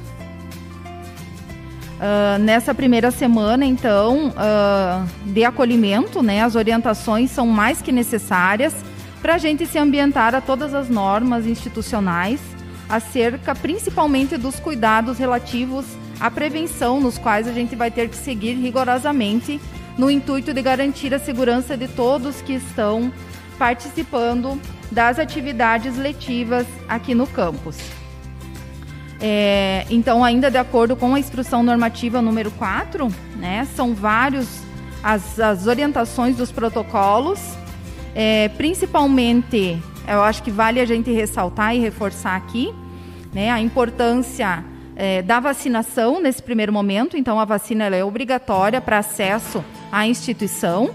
Uh, 1.95 2.39
nessa 2.39 2.73
primeira 2.73 3.11
semana, 3.11 3.65
então, 3.65 4.29
uh, 4.29 5.31
de 5.31 5.45
acolhimento, 5.45 6.21
né, 6.23 6.41
as 6.41 6.55
orientações 6.55 7.31
são 7.31 7.47
mais 7.47 7.81
que 7.81 7.91
necessárias 7.91 8.73
para 9.21 9.35
a 9.35 9.37
gente 9.37 9.65
se 9.65 9.77
ambientar 9.77 10.35
a 10.35 10.41
todas 10.41 10.73
as 10.73 10.89
normas 10.89 11.45
institucionais 11.45 12.39
acerca 12.89 13.55
principalmente 13.55 14.37
dos 14.37 14.59
cuidados 14.59 15.17
relativos 15.17 15.85
à 16.19 16.29
prevenção, 16.31 16.99
nos 16.99 17.17
quais 17.17 17.47
a 17.47 17.53
gente 17.53 17.75
vai 17.75 17.91
ter 17.91 18.09
que 18.09 18.15
seguir 18.15 18.53
rigorosamente 18.53 19.59
no 19.97 20.09
intuito 20.09 20.53
de 20.53 20.61
garantir 20.61 21.13
a 21.13 21.19
segurança 21.19 21.77
de 21.77 21.87
todos 21.87 22.41
que 22.41 22.53
estão 22.53 23.11
participando 23.57 24.59
das 24.91 25.19
atividades 25.19 25.97
letivas 25.97 26.67
aqui 26.87 27.15
no 27.15 27.25
campus. 27.27 27.77
É, 29.19 29.85
então, 29.89 30.23
ainda 30.23 30.51
de 30.51 30.57
acordo 30.57 30.95
com 30.95 31.15
a 31.15 31.19
instrução 31.19 31.63
normativa 31.63 32.21
número 32.21 32.51
4, 32.51 33.07
né, 33.37 33.65
são 33.75 33.93
vários 33.93 34.47
as, 35.01 35.39
as 35.39 35.67
orientações 35.67 36.35
dos 36.35 36.51
protocolos, 36.51 37.39
é, 38.13 38.49
principalmente 38.49 39.81
eu 40.07 40.21
acho 40.21 40.43
que 40.43 40.51
vale 40.51 40.79
a 40.79 40.85
gente 40.85 41.11
ressaltar 41.11 41.75
e 41.75 41.79
reforçar 41.79 42.35
aqui 42.35 42.73
né, 43.33 43.51
a 43.51 43.59
importância 43.59 44.63
é, 44.95 45.21
da 45.21 45.39
vacinação 45.39 46.21
nesse 46.21 46.41
primeiro 46.41 46.71
momento. 46.71 47.17
Então, 47.17 47.39
a 47.39 47.45
vacina 47.45 47.85
é 47.85 48.03
obrigatória 48.03 48.79
para 48.79 48.99
acesso 48.99 49.63
à 49.91 50.07
instituição. 50.07 50.91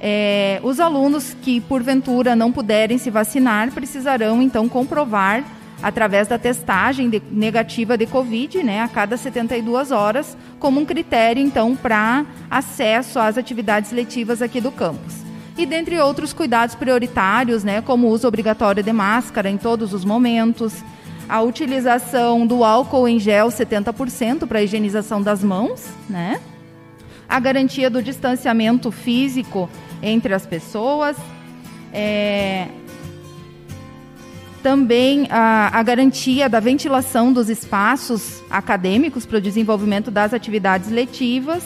É, 0.00 0.60
os 0.62 0.80
alunos 0.80 1.34
que, 1.42 1.60
porventura, 1.60 2.34
não 2.34 2.52
puderem 2.52 2.98
se 2.98 3.10
vacinar 3.10 3.70
precisarão, 3.70 4.40
então, 4.40 4.68
comprovar 4.68 5.44
através 5.82 6.28
da 6.28 6.38
testagem 6.38 7.08
de, 7.08 7.22
negativa 7.30 7.96
de 7.96 8.06
Covid, 8.06 8.62
né, 8.62 8.82
a 8.82 8.88
cada 8.88 9.16
72 9.16 9.90
horas, 9.90 10.36
como 10.58 10.80
um 10.80 10.84
critério, 10.84 11.42
então, 11.42 11.74
para 11.74 12.24
acesso 12.50 13.18
às 13.18 13.38
atividades 13.38 13.90
letivas 13.90 14.42
aqui 14.42 14.60
do 14.60 14.70
campus 14.70 15.30
e 15.62 15.66
dentre 15.66 16.00
outros 16.00 16.32
cuidados 16.32 16.74
prioritários, 16.74 17.62
né, 17.62 17.82
como 17.82 18.06
o 18.06 18.10
uso 18.10 18.26
obrigatório 18.26 18.82
de 18.82 18.92
máscara 18.92 19.50
em 19.50 19.58
todos 19.58 19.92
os 19.92 20.04
momentos, 20.04 20.82
a 21.30 21.40
utilização 21.42 22.44
do 22.44 22.64
álcool 22.64 23.06
em 23.06 23.20
gel 23.20 23.48
70% 23.48 24.48
para 24.48 24.58
a 24.58 24.62
higienização 24.62 25.22
das 25.22 25.44
mãos, 25.44 25.86
né? 26.08 26.40
A 27.28 27.38
garantia 27.38 27.88
do 27.88 28.02
distanciamento 28.02 28.90
físico 28.90 29.70
entre 30.02 30.34
as 30.34 30.44
pessoas, 30.44 31.16
é, 31.92 32.66
também 34.60 35.28
a, 35.30 35.70
a, 35.78 35.82
garantia 35.84 36.48
da 36.48 36.58
ventilação 36.58 37.32
dos 37.32 37.48
espaços 37.48 38.42
acadêmicos 38.50 39.24
para 39.24 39.38
o 39.38 39.40
desenvolvimento 39.40 40.10
das 40.10 40.34
atividades 40.34 40.90
letivas 40.90 41.62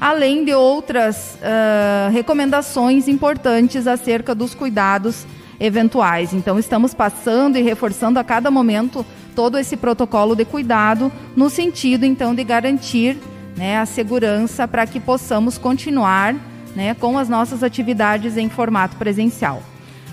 além 0.00 0.44
de 0.44 0.52
outras 0.52 1.36
uh, 1.36 2.12
recomendações 2.12 3.08
importantes 3.08 3.86
acerca 3.86 4.34
dos 4.34 4.54
cuidados 4.54 5.24
eventuais. 5.58 6.32
Então, 6.32 6.58
estamos 6.58 6.94
passando 6.94 7.56
e 7.56 7.62
reforçando 7.62 8.18
a 8.18 8.24
cada 8.24 8.50
momento 8.50 9.04
todo 9.34 9.58
esse 9.58 9.76
protocolo 9.76 10.34
de 10.34 10.44
cuidado, 10.44 11.12
no 11.34 11.50
sentido, 11.50 12.04
então, 12.04 12.34
de 12.34 12.42
garantir 12.42 13.18
né, 13.56 13.78
a 13.78 13.86
segurança 13.86 14.66
para 14.66 14.86
que 14.86 15.00
possamos 15.00 15.58
continuar 15.58 16.34
né, 16.74 16.94
com 16.94 17.18
as 17.18 17.28
nossas 17.28 17.62
atividades 17.62 18.36
em 18.36 18.48
formato 18.48 18.96
presencial. 18.96 19.62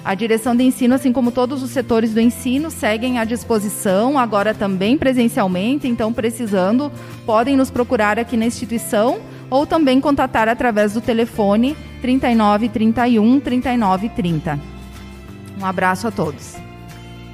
A 0.06 0.16
direção 0.16 0.54
de 0.54 0.64
ensino, 0.64 0.96
assim 0.96 1.14
como 1.14 1.32
todos 1.32 1.64
os 1.64 1.70
setores 1.70 2.14
do 2.14 2.20
ensino, 2.20 2.70
seguem 2.70 3.20
à 3.20 3.24
disposição, 3.24 4.20
agora 4.20 4.54
também 4.54 4.98
presencialmente, 4.98 5.88
então, 5.88 6.12
precisando, 6.12 6.92
podem 7.26 7.56
nos 7.56 7.72
procurar 7.72 8.20
aqui 8.20 8.36
na 8.36 8.46
instituição 8.46 9.22
ou 9.50 9.66
também 9.66 10.02
contatar 10.02 10.50
através 10.50 10.94
do 10.94 11.00
telefone 11.00 11.78
39 12.02 12.68
31 12.68 13.40
39 13.40 14.10
30. 14.10 14.73
Um 15.60 15.66
abraço 15.66 16.08
a 16.08 16.12
todos. 16.12 16.56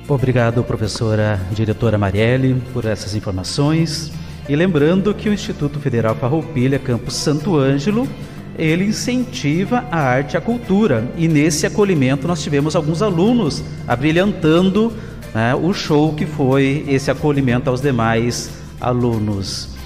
Obrigado, 0.08 0.64
professora 0.64 1.40
diretora 1.52 1.98
Marielle, 1.98 2.62
por 2.74 2.86
essas 2.86 3.14
informações. 3.16 4.12
E 4.48 4.56
lembrando 4.56 5.14
que 5.14 5.30
o 5.30 5.34
Instituto 5.34 5.80
Federal 5.80 6.16
Farroupilha, 6.16 6.80
Campus 6.80 7.14
Santo 7.14 7.56
Ângelo, 7.56 8.08
ele 8.58 8.86
incentiva 8.86 9.86
a 9.92 10.00
arte 10.00 10.34
e 10.34 10.38
a 10.38 10.42
cultura. 10.42 11.08
E 11.16 11.28
nesse 11.28 11.66
acolhimento 11.66 12.28
nós 12.28 12.42
tivemos 12.42 12.76
alguns 12.76 13.02
alunos 13.02 13.64
abrilhantando 13.88 14.92
né, 15.34 15.54
o 15.56 15.72
show 15.74 16.14
que 16.14 16.26
foi 16.26 16.84
esse 16.88 17.12
acolhimento 17.12 17.70
aos 17.70 17.80
demais 17.80 18.50
alunos. 18.82 19.79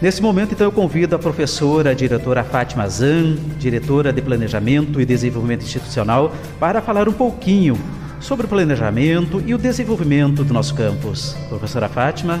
Nesse 0.00 0.22
momento, 0.22 0.52
então, 0.54 0.68
eu 0.68 0.70
convido 0.70 1.16
a 1.16 1.18
professora, 1.18 1.90
a 1.90 1.94
diretora 1.94 2.44
Fátima 2.44 2.88
Zan, 2.88 3.34
diretora 3.58 4.12
de 4.12 4.22
Planejamento 4.22 5.00
e 5.00 5.04
Desenvolvimento 5.04 5.64
Institucional, 5.64 6.32
para 6.60 6.80
falar 6.80 7.08
um 7.08 7.12
pouquinho 7.12 7.76
sobre 8.20 8.46
o 8.46 8.48
planejamento 8.48 9.42
e 9.44 9.54
o 9.54 9.58
desenvolvimento 9.58 10.44
do 10.44 10.54
nosso 10.54 10.72
campus. 10.76 11.32
Professora 11.48 11.88
Fátima. 11.88 12.40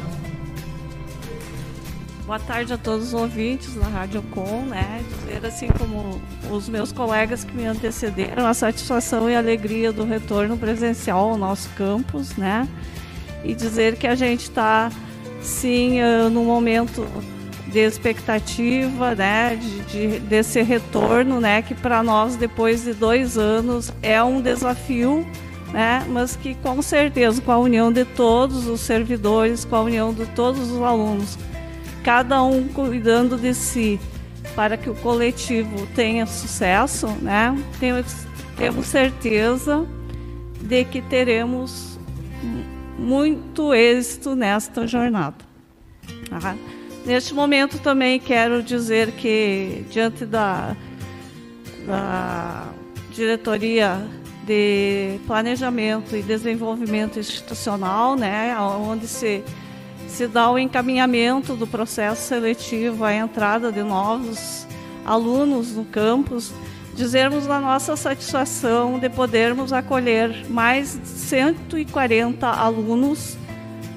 Boa 2.24 2.38
tarde 2.38 2.72
a 2.74 2.78
todos 2.78 3.08
os 3.08 3.14
ouvintes 3.14 3.74
da 3.74 3.88
Rádio 3.88 4.22
Com, 4.30 4.62
né? 4.66 5.02
Dizer 5.08 5.44
assim 5.44 5.66
como 5.66 6.20
os 6.52 6.68
meus 6.68 6.92
colegas 6.92 7.42
que 7.42 7.52
me 7.56 7.66
antecederam, 7.66 8.46
a 8.46 8.54
satisfação 8.54 9.28
e 9.28 9.34
a 9.34 9.38
alegria 9.38 9.90
do 9.92 10.04
retorno 10.04 10.56
presencial 10.56 11.30
ao 11.30 11.36
nosso 11.36 11.68
campus, 11.70 12.36
né? 12.36 12.68
E 13.42 13.52
dizer 13.52 13.96
que 13.96 14.06
a 14.06 14.14
gente 14.14 14.42
está, 14.42 14.92
sim, 15.40 16.00
uh, 16.00 16.30
num 16.30 16.44
momento 16.44 17.04
de 17.68 17.80
expectativa, 17.80 19.14
né, 19.14 19.56
de, 19.56 19.80
de 19.80 20.20
desse 20.20 20.62
retorno, 20.62 21.40
né, 21.40 21.62
que 21.62 21.74
para 21.74 22.02
nós 22.02 22.36
depois 22.36 22.84
de 22.84 22.94
dois 22.94 23.36
anos 23.36 23.92
é 24.02 24.22
um 24.22 24.40
desafio, 24.40 25.26
né, 25.72 26.04
mas 26.08 26.34
que 26.34 26.54
com 26.56 26.80
certeza 26.80 27.42
com 27.42 27.52
a 27.52 27.58
união 27.58 27.92
de 27.92 28.04
todos 28.04 28.66
os 28.66 28.80
servidores, 28.80 29.64
com 29.64 29.76
a 29.76 29.82
união 29.82 30.14
de 30.14 30.24
todos 30.26 30.70
os 30.70 30.80
alunos, 30.80 31.38
cada 32.02 32.42
um 32.42 32.66
cuidando 32.68 33.36
de 33.36 33.52
si, 33.52 34.00
para 34.54 34.76
que 34.76 34.88
o 34.88 34.94
coletivo 34.94 35.86
tenha 35.94 36.26
sucesso, 36.26 37.06
né? 37.20 37.56
Temos, 37.78 38.86
certeza 38.86 39.86
de 40.60 40.84
que 40.84 41.00
teremos 41.02 41.98
muito 42.98 43.72
êxito 43.72 44.34
nesta 44.34 44.86
jornada. 44.86 45.36
Tá? 46.28 46.56
Neste 47.08 47.32
momento 47.32 47.78
também 47.78 48.20
quero 48.20 48.62
dizer 48.62 49.12
que 49.12 49.82
diante 49.90 50.26
da, 50.26 50.76
da 51.86 52.68
diretoria 53.10 54.06
de 54.44 55.18
planejamento 55.26 56.14
e 56.14 56.20
desenvolvimento 56.20 57.18
institucional, 57.18 58.14
né, 58.14 58.54
onde 58.60 59.08
se 59.08 59.42
se 60.06 60.26
dá 60.26 60.50
o 60.50 60.58
encaminhamento 60.58 61.56
do 61.56 61.66
processo 61.66 62.20
seletivo, 62.20 63.02
a 63.02 63.14
entrada 63.14 63.72
de 63.72 63.82
novos 63.82 64.66
alunos 65.02 65.72
no 65.72 65.86
campus, 65.86 66.52
dizermos 66.94 67.48
a 67.48 67.58
nossa 67.58 67.96
satisfação 67.96 68.98
de 68.98 69.08
podermos 69.08 69.72
acolher 69.72 70.44
mais 70.50 71.00
de 71.00 71.08
140 71.08 72.46
alunos 72.46 73.38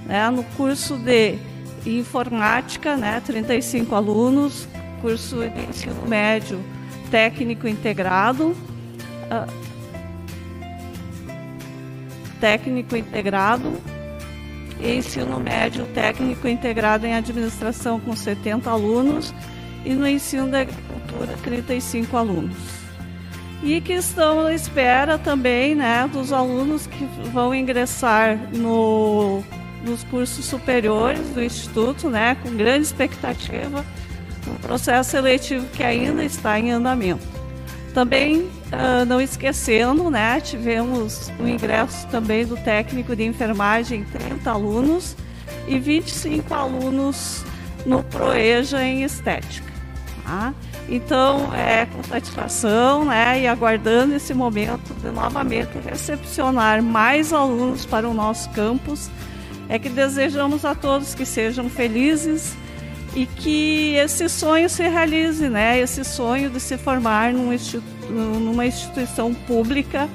né, 0.06 0.30
no 0.30 0.43
curso 0.56 0.95
de 0.95 1.51
informática, 1.86 2.96
né, 2.96 3.22
35 3.26 3.96
alunos, 3.96 4.67
curso 5.02 5.38
de 5.38 5.70
ensino 5.70 6.08
médio 6.08 6.63
técnico 7.10 7.67
integrado, 7.67 8.50
uh, 8.50 9.72
técnico 12.39 12.96
integrado 12.96 13.74
e 14.80 14.96
ensino 14.96 15.39
médio 15.39 15.86
técnico 15.94 16.48
integrado 16.48 17.06
em 17.06 17.13
administração 17.13 18.00
com 18.00 18.15
70 18.15 18.70
alunos 18.70 19.34
e 19.86 19.94
no 19.94 20.08
ensino 20.08 20.48
da 20.50 20.62
agricultura 20.62 21.36
35 21.44 22.17
alunos. 22.17 22.58
E 23.63 23.80
que 23.80 23.94
estão 23.94 24.48
à 24.48 24.54
espera 24.54 25.20
também 25.20 25.76
né, 25.76 26.10
dos 26.12 26.34
alunos 26.34 26.88
que 26.88 27.06
vão 27.32 27.54
ingressar 27.54 28.38
no, 28.52 29.44
nos 29.84 30.04
cursos 30.06 30.46
superiores 30.46 31.28
do 31.30 31.44
Instituto, 31.44 32.10
né, 32.10 32.36
com 32.36 32.56
grande 32.56 32.86
expectativa, 32.86 33.86
um 34.48 34.56
processo 34.56 35.12
seletivo 35.12 35.65
que 35.67 35.84
ainda 35.84 36.24
está 36.24 36.60
em 36.60 36.72
andamento. 36.72 37.26
Também 37.94 38.50
Uh, 38.72 39.04
não 39.06 39.20
esquecendo, 39.20 40.10
né, 40.10 40.39
tivemos 40.39 41.30
o 41.38 41.46
ingresso 41.46 42.08
também 42.08 42.46
do 42.46 42.56
técnico 42.56 43.13
de 43.17 43.26
enfermagem, 43.26 44.06
30 44.06 44.50
alunos 44.50 45.13
e 45.67 45.78
25 45.78 46.54
alunos 46.54 47.44
no 47.86 48.02
Proeja 48.02 48.82
em 48.82 49.04
estética. 49.04 49.70
Tá? 50.24 50.54
Então, 50.88 51.54
é 51.54 51.86
com 51.86 52.02
satisfação 52.02 53.04
né, 53.04 53.41
e 53.41 53.48
aguardando 53.48 54.15
esse 54.15 54.34
momento 54.34 54.94
de 55.02 55.12
novamente 55.12 55.78
recepcionar 55.84 56.82
mais 56.82 57.34
alunos 57.34 57.86
para 57.86 58.08
o 58.08 58.13
nosso 58.13 58.50
campus, 58.52 59.12
é 59.72 59.80
que 59.80 59.88
desejamos 59.88 60.66
a 60.66 60.76
todos 60.76 61.16
que 61.16 61.26
sejam 61.26 61.70
felizes 61.70 62.58
e 63.16 63.26
que 63.26 63.96
esse 63.96 64.28
sonho 64.28 64.70
se 64.70 64.86
realize, 64.86 65.48
né? 65.48 65.80
Esse 65.80 66.04
sonho 66.04 66.50
de 66.50 66.60
se 66.60 66.78
formar 66.78 67.32
num 67.32 67.54
instituto, 67.54 68.12
numa 68.12 68.66
instituição 68.66 69.34
pública, 69.34 70.10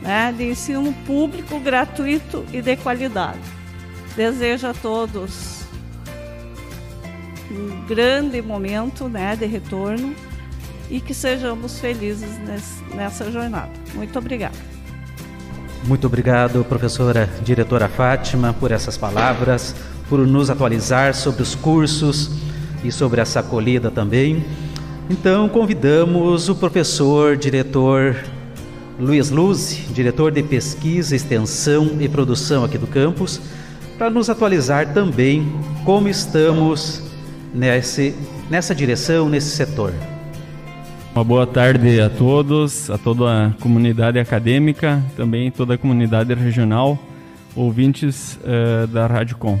né? 0.00 0.34
De 0.34 0.44
ensino 0.48 0.94
público, 1.06 1.60
gratuito 1.60 2.42
e 2.50 2.62
de 2.62 2.74
qualidade. 2.76 3.38
Desejo 4.16 4.66
a 4.66 4.72
todos 4.72 5.66
um 7.50 7.84
grande 7.86 8.40
momento, 8.40 9.10
né? 9.10 9.36
De 9.36 9.44
retorno 9.44 10.16
e 10.88 11.02
que 11.02 11.12
sejamos 11.12 11.78
felizes 11.80 12.38
nesse, 12.38 12.82
nessa 12.94 13.30
jornada. 13.30 13.72
Muito 13.94 14.18
obrigada. 14.18 14.56
Muito 15.86 16.06
obrigado, 16.08 16.64
professora 16.64 17.30
diretora 17.44 17.88
Fátima, 17.88 18.52
por 18.52 18.72
essas 18.72 18.96
palavras 18.98 19.74
por 20.08 20.26
nos 20.26 20.50
atualizar 20.50 21.14
sobre 21.14 21.42
os 21.42 21.54
cursos 21.54 22.30
e 22.84 22.92
sobre 22.92 23.20
essa 23.20 23.40
acolhida 23.40 23.90
também. 23.90 24.44
Então, 25.08 25.48
convidamos 25.48 26.48
o 26.48 26.54
professor, 26.54 27.36
diretor 27.36 28.16
Luiz 28.98 29.30
Luz, 29.30 29.80
diretor 29.92 30.32
de 30.32 30.42
pesquisa, 30.42 31.14
extensão 31.14 31.96
e 32.00 32.08
produção 32.08 32.64
aqui 32.64 32.78
do 32.78 32.86
campus, 32.86 33.40
para 33.98 34.10
nos 34.10 34.28
atualizar 34.28 34.92
também 34.92 35.52
como 35.84 36.08
estamos 36.08 37.02
nesse, 37.54 38.14
nessa 38.50 38.74
direção, 38.74 39.28
nesse 39.28 39.50
setor. 39.50 39.92
Uma 41.16 41.24
boa 41.24 41.46
tarde 41.46 41.98
a 41.98 42.10
todos, 42.10 42.90
a 42.90 42.98
toda 42.98 43.46
a 43.46 43.50
comunidade 43.62 44.18
acadêmica, 44.18 45.02
também 45.16 45.50
toda 45.50 45.72
a 45.72 45.78
comunidade 45.78 46.34
regional, 46.34 46.98
ouvintes 47.54 48.38
uh, 48.42 48.86
da 48.88 49.06
Rádio 49.06 49.38
Com. 49.38 49.58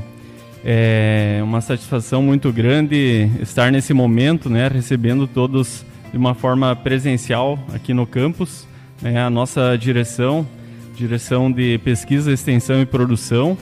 É 0.62 1.40
uma 1.42 1.62
satisfação 1.62 2.20
muito 2.20 2.52
grande 2.52 3.30
estar 3.40 3.72
nesse 3.72 3.94
momento, 3.94 4.50
né, 4.50 4.68
recebendo 4.68 5.26
todos 5.26 5.82
de 6.12 6.18
uma 6.18 6.34
forma 6.34 6.76
presencial 6.76 7.58
aqui 7.74 7.94
no 7.94 8.06
campus. 8.06 8.68
Né, 9.00 9.18
a 9.18 9.30
nossa 9.30 9.78
direção, 9.78 10.46
direção 10.94 11.50
de 11.50 11.78
pesquisa, 11.78 12.30
extensão 12.30 12.82
e 12.82 12.84
produção, 12.84 13.56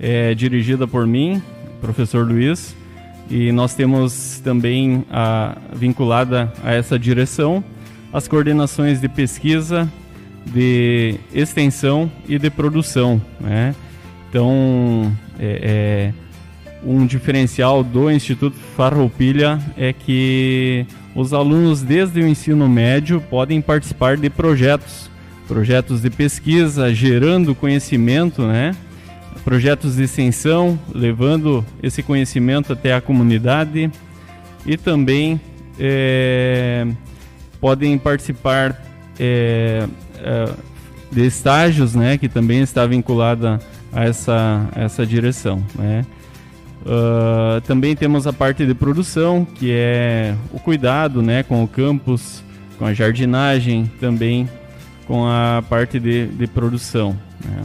é 0.00 0.34
dirigida 0.34 0.88
por 0.88 1.06
mim, 1.06 1.40
professor 1.80 2.26
Luiz, 2.26 2.74
e 3.30 3.52
nós 3.52 3.74
temos 3.74 4.40
também 4.42 5.04
a, 5.10 5.56
vinculada 5.74 6.52
a 6.62 6.72
essa 6.72 6.98
direção 6.98 7.62
as 8.12 8.26
coordenações 8.26 9.00
de 9.00 9.08
pesquisa, 9.08 9.90
de 10.46 11.16
extensão 11.32 12.10
e 12.26 12.38
de 12.38 12.50
produção. 12.50 13.20
Né? 13.40 13.74
Então, 14.28 15.12
é, 15.38 16.12
é 16.12 16.28
um 16.84 17.04
diferencial 17.06 17.82
do 17.82 18.10
Instituto 18.10 18.56
Farroupilha 18.76 19.58
é 19.76 19.92
que 19.92 20.86
os 21.14 21.32
alunos 21.32 21.82
desde 21.82 22.20
o 22.20 22.28
ensino 22.28 22.68
médio 22.68 23.20
podem 23.28 23.60
participar 23.60 24.16
de 24.16 24.30
projetos, 24.30 25.10
projetos 25.46 26.02
de 26.02 26.10
pesquisa, 26.10 26.94
gerando 26.94 27.54
conhecimento, 27.54 28.42
né? 28.42 28.76
Projetos 29.44 29.96
de 29.96 30.04
extensão, 30.04 30.78
levando 30.94 31.64
esse 31.82 32.02
conhecimento 32.02 32.72
até 32.72 32.94
a 32.94 33.00
comunidade 33.00 33.90
e 34.66 34.76
também 34.76 35.40
é, 35.78 36.86
podem 37.60 37.96
participar 37.98 38.82
é, 39.18 39.86
é, 40.18 40.50
de 41.10 41.26
estágios, 41.26 41.94
né, 41.94 42.18
que 42.18 42.28
também 42.28 42.60
está 42.60 42.86
vinculada 42.86 43.60
a 43.92 44.04
essa, 44.04 44.68
a 44.74 44.82
essa 44.82 45.06
direção. 45.06 45.64
Né? 45.74 46.04
Uh, 46.82 47.60
também 47.62 47.96
temos 47.96 48.26
a 48.26 48.32
parte 48.32 48.64
de 48.64 48.74
produção, 48.74 49.44
que 49.44 49.70
é 49.72 50.34
o 50.52 50.60
cuidado 50.60 51.22
né, 51.22 51.42
com 51.42 51.62
o 51.62 51.68
campus, 51.68 52.42
com 52.78 52.84
a 52.84 52.94
jardinagem, 52.94 53.90
também 54.00 54.48
com 55.06 55.26
a 55.26 55.62
parte 55.68 55.98
de, 55.98 56.26
de 56.26 56.46
produção. 56.46 57.18
Né. 57.44 57.62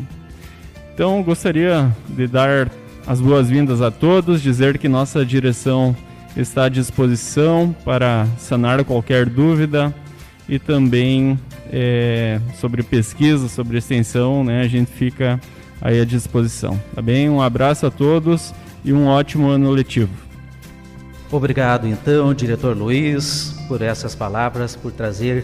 Então, 0.93 1.23
gostaria 1.23 1.91
de 2.07 2.27
dar 2.27 2.71
as 3.07 3.19
boas-vindas 3.19 3.81
a 3.81 3.89
todos, 3.89 4.43
dizer 4.43 4.77
que 4.77 4.87
nossa 4.87 5.25
direção 5.25 5.95
está 6.37 6.65
à 6.65 6.69
disposição 6.69 7.75
para 7.83 8.27
sanar 8.37 8.83
qualquer 8.85 9.27
dúvida 9.27 9.93
e 10.47 10.59
também 10.59 11.39
é, 11.71 12.39
sobre 12.59 12.83
pesquisa, 12.83 13.47
sobre 13.47 13.79
extensão, 13.79 14.43
né, 14.43 14.61
a 14.61 14.67
gente 14.67 14.91
fica 14.91 15.41
aí 15.81 15.99
à 15.99 16.05
disposição. 16.05 16.79
Tá 16.93 17.01
bem? 17.01 17.27
Um 17.27 17.41
abraço 17.41 17.87
a 17.87 17.91
todos 17.91 18.53
e 18.85 18.93
um 18.93 19.07
ótimo 19.07 19.49
ano 19.49 19.71
letivo. 19.71 20.11
Obrigado, 21.31 21.87
então, 21.87 22.31
diretor 22.35 22.77
Luiz, 22.77 23.55
por 23.67 23.81
essas 23.81 24.13
palavras, 24.13 24.75
por 24.75 24.91
trazer 24.91 25.43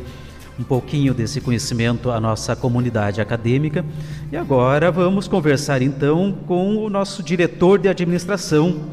um 0.60 0.64
pouquinho 0.64 1.14
desse 1.14 1.40
conhecimento 1.40 2.12
à 2.12 2.20
nossa 2.20 2.54
comunidade 2.56 3.22
acadêmica. 3.22 3.86
E 4.30 4.36
agora 4.36 4.92
vamos 4.92 5.28
conversar 5.28 5.82
então 5.82 6.34
com 6.46 6.76
o 6.76 6.90
nosso 6.90 7.24
diretor 7.24 7.80
de 7.80 7.88
administração, 7.88 8.90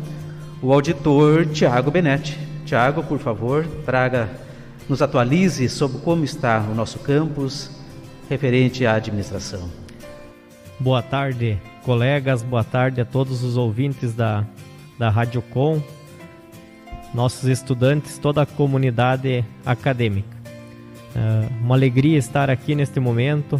o 0.63 0.73
auditor 0.73 1.45
Tiago 1.47 1.91
Benetti. 1.91 2.39
Tiago, 2.65 3.03
por 3.03 3.19
favor, 3.19 3.67
traga, 3.85 4.31
nos 4.89 5.03
atualize 5.03 5.69
sobre 5.69 5.99
como 5.99 6.25
está 6.25 6.61
o 6.71 6.75
nosso 6.75 7.01
campus 7.01 7.71
referente 8.31 8.87
à 8.87 8.95
administração. 8.95 9.69
Boa 10.79 11.03
tarde, 11.03 11.59
colegas, 11.85 12.43
boa 12.43 12.63
tarde 12.65 13.01
a 13.01 13.05
todos 13.05 13.43
os 13.43 13.57
ouvintes 13.57 14.13
da, 14.13 14.45
da 14.99 15.11
Rádio 15.11 15.43
Com, 15.43 15.81
nossos 17.15 17.49
estudantes, 17.49 18.19
toda 18.19 18.43
a 18.43 18.47
comunidade 18.47 19.45
acadêmica. 19.65 20.36
É 21.17 21.49
uma 21.63 21.75
alegria 21.75 22.19
estar 22.19 22.51
aqui 22.51 22.75
neste 22.75 23.01
momento, 23.01 23.59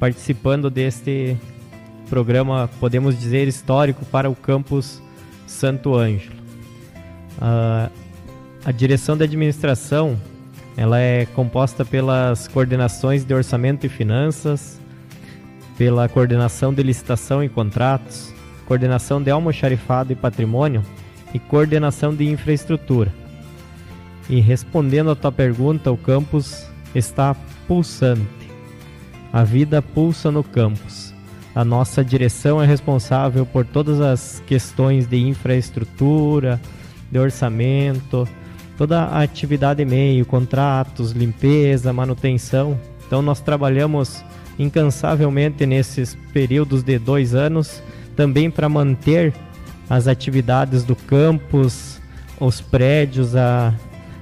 participando 0.00 0.68
deste 0.68 1.36
programa, 2.10 2.68
podemos 2.80 3.16
dizer, 3.16 3.46
histórico 3.46 4.04
para 4.06 4.28
o 4.28 4.34
campus 4.34 5.00
Santo 5.46 5.94
Ângelo. 5.94 6.34
Uh, 7.38 7.90
a 8.64 8.72
direção 8.72 9.16
da 9.16 9.24
administração 9.24 10.20
ela 10.76 10.98
é 10.98 11.26
composta 11.26 11.84
pelas 11.84 12.48
coordenações 12.48 13.24
de 13.24 13.32
orçamento 13.32 13.86
e 13.86 13.88
finanças, 13.88 14.80
pela 15.78 16.08
coordenação 16.08 16.74
de 16.74 16.82
licitação 16.82 17.42
e 17.42 17.48
contratos, 17.48 18.32
coordenação 18.66 19.22
de 19.22 19.30
almoxarifado 19.30 20.12
e 20.12 20.16
patrimônio 20.16 20.82
e 21.32 21.38
coordenação 21.38 22.14
de 22.14 22.26
infraestrutura. 22.28 23.12
E 24.28 24.40
respondendo 24.40 25.10
à 25.10 25.16
tua 25.16 25.30
pergunta, 25.30 25.90
o 25.90 25.96
campus 25.96 26.66
está 26.94 27.36
pulsante. 27.68 28.26
A 29.32 29.44
vida 29.44 29.80
pulsa 29.80 30.30
no 30.30 30.42
campus. 30.42 31.14
A 31.54 31.64
nossa 31.64 32.04
direção 32.04 32.62
é 32.62 32.66
responsável 32.66 33.46
por 33.46 33.64
todas 33.64 34.00
as 34.00 34.42
questões 34.46 35.06
de 35.06 35.16
infraestrutura, 35.16 36.60
de 37.10 37.18
orçamento, 37.18 38.28
toda 38.76 39.04
a 39.04 39.22
atividade 39.22 39.84
meio, 39.84 40.26
contratos, 40.26 41.12
limpeza, 41.12 41.92
manutenção. 41.92 42.78
Então 43.06 43.22
nós 43.22 43.40
trabalhamos 43.40 44.24
incansavelmente 44.58 45.64
nesses 45.64 46.16
períodos 46.32 46.82
de 46.82 46.98
dois 46.98 47.34
anos 47.34 47.82
também 48.14 48.50
para 48.50 48.68
manter 48.68 49.32
as 49.88 50.08
atividades 50.08 50.82
do 50.82 50.96
campus, 50.96 52.00
os 52.40 52.60
prédios, 52.60 53.36
a, 53.36 53.72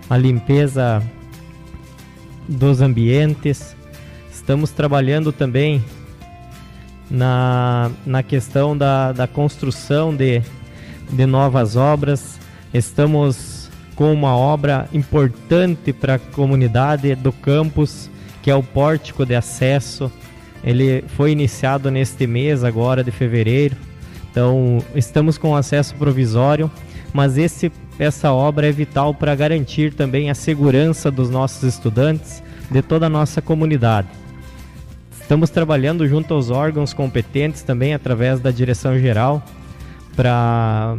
a 0.08 0.16
limpeza 0.16 1.02
dos 2.48 2.80
ambientes. 2.80 3.74
Estamos 4.30 4.70
trabalhando 4.70 5.32
também 5.32 5.82
na, 7.10 7.90
na 8.04 8.22
questão 8.22 8.76
da, 8.76 9.12
da 9.12 9.26
construção 9.26 10.14
de, 10.14 10.42
de 11.10 11.26
novas 11.26 11.76
obras. 11.76 12.38
Estamos 12.72 13.70
com 13.94 14.12
uma 14.12 14.36
obra 14.36 14.88
importante 14.92 15.92
para 15.92 16.14
a 16.14 16.18
comunidade 16.18 17.14
do 17.14 17.32
campus, 17.32 18.10
que 18.42 18.50
é 18.50 18.54
o 18.54 18.62
pórtico 18.62 19.24
de 19.24 19.34
acesso. 19.34 20.10
Ele 20.62 21.04
foi 21.16 21.30
iniciado 21.32 21.90
neste 21.90 22.26
mês 22.26 22.64
agora 22.64 23.04
de 23.04 23.10
fevereiro. 23.10 23.76
Então, 24.30 24.82
estamos 24.94 25.38
com 25.38 25.54
acesso 25.54 25.94
provisório, 25.94 26.70
mas 27.14 27.38
esse, 27.38 27.70
essa 27.96 28.32
obra 28.32 28.68
é 28.68 28.72
vital 28.72 29.14
para 29.14 29.36
garantir 29.36 29.94
também 29.94 30.28
a 30.28 30.34
segurança 30.34 31.12
dos 31.12 31.30
nossos 31.30 31.62
estudantes, 31.62 32.42
de 32.68 32.82
toda 32.82 33.06
a 33.06 33.08
nossa 33.08 33.40
comunidade. 33.40 34.08
Estamos 35.20 35.48
trabalhando 35.48 36.06
junto 36.08 36.34
aos 36.34 36.50
órgãos 36.50 36.92
competentes 36.92 37.62
também 37.62 37.94
através 37.94 38.40
da 38.40 38.50
direção 38.50 38.98
geral 38.98 39.42
para 40.16 40.98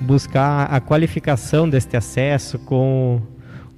buscar 0.00 0.64
a 0.64 0.80
qualificação 0.80 1.68
deste 1.68 1.96
acesso 1.96 2.58
com 2.58 3.22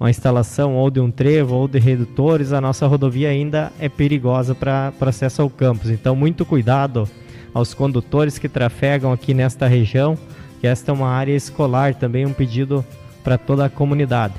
a 0.00 0.08
instalação 0.08 0.74
ou 0.74 0.90
de 0.90 0.98
um 0.98 1.10
trevo 1.10 1.56
ou 1.56 1.68
de 1.68 1.78
redutores. 1.78 2.52
A 2.52 2.60
nossa 2.60 2.86
rodovia 2.86 3.28
ainda 3.28 3.70
é 3.78 3.88
perigosa 3.88 4.54
para 4.54 4.92
acesso 5.00 5.42
ao 5.42 5.50
campus, 5.50 5.90
então 5.90 6.16
muito 6.16 6.44
cuidado 6.46 7.06
aos 7.52 7.74
condutores 7.74 8.38
que 8.38 8.48
trafegam 8.48 9.12
aqui 9.12 9.34
nesta 9.34 9.66
região, 9.66 10.16
que 10.60 10.66
esta 10.66 10.90
é 10.90 10.94
uma 10.94 11.08
área 11.08 11.34
escolar 11.34 11.94
também 11.94 12.26
um 12.26 12.32
pedido 12.32 12.84
para 13.22 13.36
toda 13.36 13.64
a 13.64 13.70
comunidade. 13.70 14.34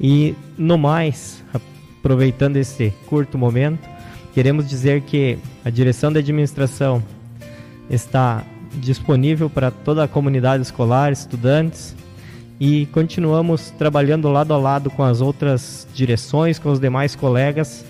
E 0.00 0.34
no 0.58 0.76
mais, 0.76 1.42
aproveitando 2.00 2.56
esse 2.56 2.92
curto 3.08 3.38
momento, 3.38 3.96
Queremos 4.36 4.68
dizer 4.68 5.00
que 5.00 5.38
a 5.64 5.70
direção 5.70 6.12
da 6.12 6.18
administração 6.18 7.02
está 7.88 8.44
disponível 8.74 9.48
para 9.48 9.70
toda 9.70 10.04
a 10.04 10.08
comunidade 10.08 10.62
escolar, 10.62 11.10
estudantes, 11.10 11.96
e 12.60 12.84
continuamos 12.92 13.70
trabalhando 13.70 14.28
lado 14.28 14.52
a 14.52 14.58
lado 14.58 14.90
com 14.90 15.02
as 15.02 15.22
outras 15.22 15.88
direções, 15.94 16.58
com 16.58 16.70
os 16.70 16.78
demais 16.78 17.16
colegas, 17.16 17.82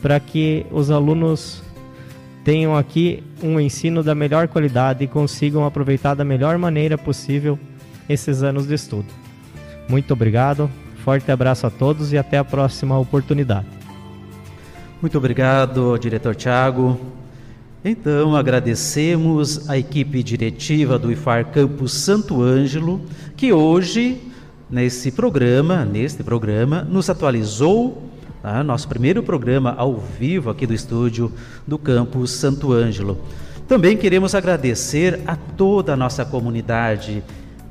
para 0.00 0.20
que 0.20 0.64
os 0.70 0.88
alunos 0.88 1.64
tenham 2.48 2.74
aqui 2.74 3.22
um 3.42 3.60
ensino 3.60 4.02
da 4.02 4.14
melhor 4.14 4.48
qualidade 4.48 5.04
e 5.04 5.06
consigam 5.06 5.66
aproveitar 5.66 6.14
da 6.14 6.24
melhor 6.24 6.56
maneira 6.56 6.96
possível 6.96 7.58
esses 8.08 8.42
anos 8.42 8.66
de 8.66 8.72
estudo. 8.72 9.04
Muito 9.86 10.14
obrigado, 10.14 10.70
forte 11.04 11.30
abraço 11.30 11.66
a 11.66 11.70
todos 11.70 12.10
e 12.10 12.16
até 12.16 12.38
a 12.38 12.44
próxima 12.44 12.98
oportunidade. 12.98 13.66
Muito 15.02 15.18
obrigado, 15.18 15.98
diretor 15.98 16.34
Tiago. 16.34 16.98
Então, 17.84 18.34
agradecemos 18.34 19.68
a 19.68 19.76
equipe 19.76 20.22
diretiva 20.22 20.98
do 20.98 21.12
IFAR 21.12 21.50
Campus 21.50 21.92
Santo 21.92 22.40
Ângelo, 22.40 23.02
que 23.36 23.52
hoje, 23.52 24.22
nesse 24.70 25.10
programa, 25.10 25.84
neste 25.84 26.22
programa, 26.22 26.80
nos 26.80 27.10
atualizou 27.10 28.07
tá? 28.42 28.62
nosso 28.62 28.88
primeiro 28.88 29.22
programa 29.22 29.74
ao 29.76 29.96
vivo 29.96 30.50
aqui 30.50 30.66
do 30.66 30.74
estúdio 30.74 31.32
do 31.66 31.78
Campus 31.78 32.30
Santo 32.30 32.72
Ângelo. 32.72 33.18
Também 33.66 33.96
queremos 33.96 34.34
agradecer 34.34 35.20
a 35.26 35.36
toda 35.36 35.92
a 35.92 35.96
nossa 35.96 36.24
comunidade 36.24 37.22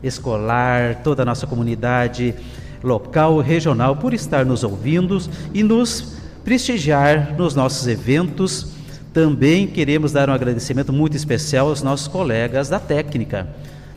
escolar, 0.04 1.02
toda 1.04 1.24
a 1.24 1.26
nossa 1.26 1.48
comunidade 1.48 2.36
local, 2.84 3.40
regional, 3.40 3.96
por 3.96 4.14
estar 4.14 4.46
nos 4.46 4.64
ouvindo 4.64 5.20
e 5.54 5.64
nos 5.64 6.18
prestigiar 6.44 7.36
nos 7.38 7.56
nossos 7.56 7.88
eventos. 7.88 8.74
Também 9.12 9.66
queremos 9.66 10.12
dar 10.12 10.30
um 10.30 10.34
agradecimento 10.34 10.94
muito 10.94 11.18
especial 11.18 11.70
aos 11.70 11.82
nossos 11.82 12.08
colegas 12.08 12.70
da 12.70 12.80
técnica, 12.80 13.48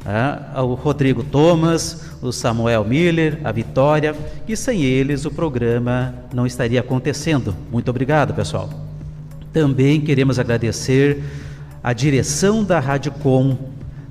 tá? 0.05 0.51
ao 0.55 0.75
Rodrigo 0.75 1.23
Thomas, 1.23 2.11
o 2.23 2.33
Samuel 2.33 2.85
Miller, 2.85 3.41
a 3.45 3.53
Vitória, 3.53 4.15
que 4.47 4.57
sem 4.57 4.83
eles 4.83 5.25
o 5.25 5.31
programa 5.31 6.15
não 6.33 6.47
estaria 6.47 6.81
acontecendo. 6.81 7.55
Muito 7.71 7.89
obrigado, 7.91 8.35
pessoal. 8.35 8.69
Também 9.53 10.01
queremos 10.01 10.39
agradecer 10.39 11.23
a 11.83 11.93
direção 11.93 12.63
da 12.63 12.79
Rádio 12.79 13.13
Com, 13.13 13.57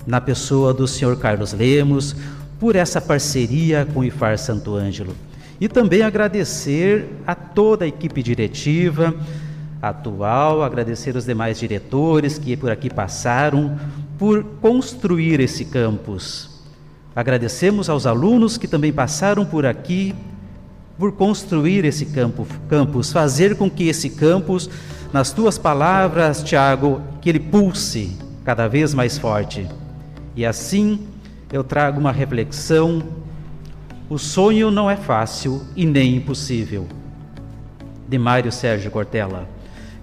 na 0.05 0.19
pessoa 0.19 0.73
do 0.73 0.87
senhor 0.87 1.17
Carlos 1.17 1.53
Lemos, 1.53 2.15
por 2.59 2.75
essa 2.75 2.99
parceria 2.99 3.87
com 3.93 4.01
o 4.01 4.03
IFAR 4.03 4.37
Santo 4.37 4.75
Ângelo. 4.75 5.15
E 5.61 5.67
também 5.67 6.01
agradecer 6.01 7.07
a 7.25 7.35
toda 7.35 7.85
a 7.85 7.87
equipe 7.87 8.23
diretiva 8.23 9.13
atual, 9.81 10.61
agradecer 10.61 11.15
os 11.15 11.25
demais 11.25 11.57
diretores 11.59 12.37
que 12.37 12.57
por 12.57 12.69
aqui 12.69 12.89
passaram 12.89 13.77
por 14.19 14.43
construir 14.61 15.39
esse 15.39 15.65
campus. 15.65 16.61
Agradecemos 17.15 17.89
aos 17.89 18.05
alunos 18.05 18.57
que 18.57 18.67
também 18.67 18.93
passaram 18.93 19.45
por 19.45 19.65
aqui 19.65 20.13
por 20.97 21.13
construir 21.13 21.85
esse 21.85 22.07
campo, 22.07 22.45
campus, 22.67 23.11
fazer 23.11 23.55
com 23.55 23.71
que 23.71 23.87
esse 23.87 24.09
campus, 24.09 24.69
nas 25.13 25.31
tuas 25.31 25.57
palavras, 25.57 26.43
Tiago, 26.43 27.01
que 27.21 27.29
ele 27.29 27.39
pulse 27.39 28.17
cada 28.43 28.67
vez 28.67 28.93
mais 28.93 29.17
forte. 29.17 29.65
E 30.35 30.45
assim 30.45 31.07
eu 31.51 31.63
trago 31.63 32.01
uma 32.01 32.11
reflexão 32.11 33.01
o 34.09 34.17
sonho 34.17 34.71
não 34.71 34.89
é 34.89 34.95
fácil 34.95 35.61
e 35.75 35.85
nem 35.85 36.15
impossível. 36.15 36.87
De 38.07 38.17
Mário 38.17 38.51
Sérgio 38.51 38.89
Cortella. 38.89 39.47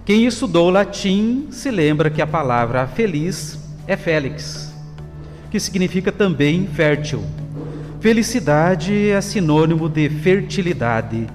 Quem 0.05 0.25
estudou 0.25 0.69
latim 0.69 1.47
se 1.51 1.69
lembra 1.69 2.09
que 2.09 2.21
a 2.21 2.27
palavra 2.27 2.87
feliz 2.87 3.59
é 3.87 3.95
félix, 3.95 4.73
que 5.49 5.59
significa 5.59 6.11
também 6.11 6.67
fértil. 6.67 7.23
Felicidade 7.99 9.09
é 9.09 9.19
sinônimo 9.21 9.89
de 9.89 10.09
fertilidade. 10.09 11.27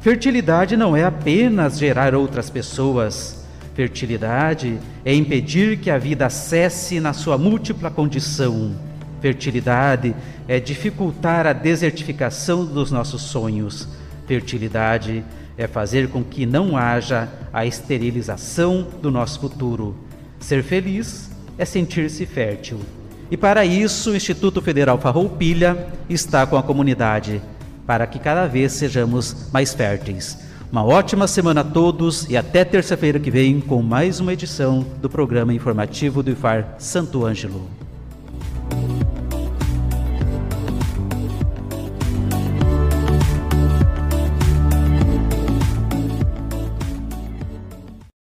Fertilidade 0.00 0.76
não 0.76 0.96
é 0.96 1.04
apenas 1.04 1.78
gerar 1.78 2.14
outras 2.14 2.48
pessoas. 2.48 3.44
Fertilidade 3.74 4.78
é 5.04 5.14
impedir 5.14 5.78
que 5.78 5.90
a 5.90 5.98
vida 5.98 6.28
cesse 6.28 6.98
na 6.98 7.12
sua 7.12 7.38
múltipla 7.38 7.90
condição 7.90 8.74
Fertilidade 9.20 10.14
é 10.48 10.58
dificultar 10.58 11.46
a 11.46 11.52
desertificação 11.52 12.64
dos 12.64 12.90
nossos 12.90 13.22
sonhos. 13.22 13.86
Fertilidade 14.26 15.22
é 15.58 15.66
fazer 15.66 16.08
com 16.08 16.24
que 16.24 16.46
não 16.46 16.76
haja 16.76 17.28
a 17.52 17.66
esterilização 17.66 18.86
do 19.02 19.10
nosso 19.10 19.40
futuro. 19.40 19.94
Ser 20.38 20.62
feliz 20.62 21.29
é 21.60 21.64
sentir-se 21.66 22.24
fértil. 22.24 22.80
E 23.30 23.36
para 23.36 23.66
isso, 23.66 24.12
o 24.12 24.16
Instituto 24.16 24.62
Federal 24.62 24.98
Farroupilha 24.98 25.88
está 26.08 26.46
com 26.46 26.56
a 26.56 26.62
comunidade, 26.62 27.42
para 27.86 28.06
que 28.06 28.18
cada 28.18 28.46
vez 28.46 28.72
sejamos 28.72 29.50
mais 29.52 29.74
férteis. 29.74 30.38
Uma 30.72 30.82
ótima 30.82 31.28
semana 31.28 31.60
a 31.60 31.64
todos 31.64 32.26
e 32.30 32.36
até 32.36 32.64
terça-feira 32.64 33.20
que 33.20 33.30
vem 33.30 33.60
com 33.60 33.82
mais 33.82 34.20
uma 34.20 34.32
edição 34.32 34.86
do 35.02 35.10
programa 35.10 35.52
informativo 35.52 36.22
do 36.22 36.30
IFAR 36.30 36.76
Santo 36.78 37.26
Ângelo. 37.26 37.68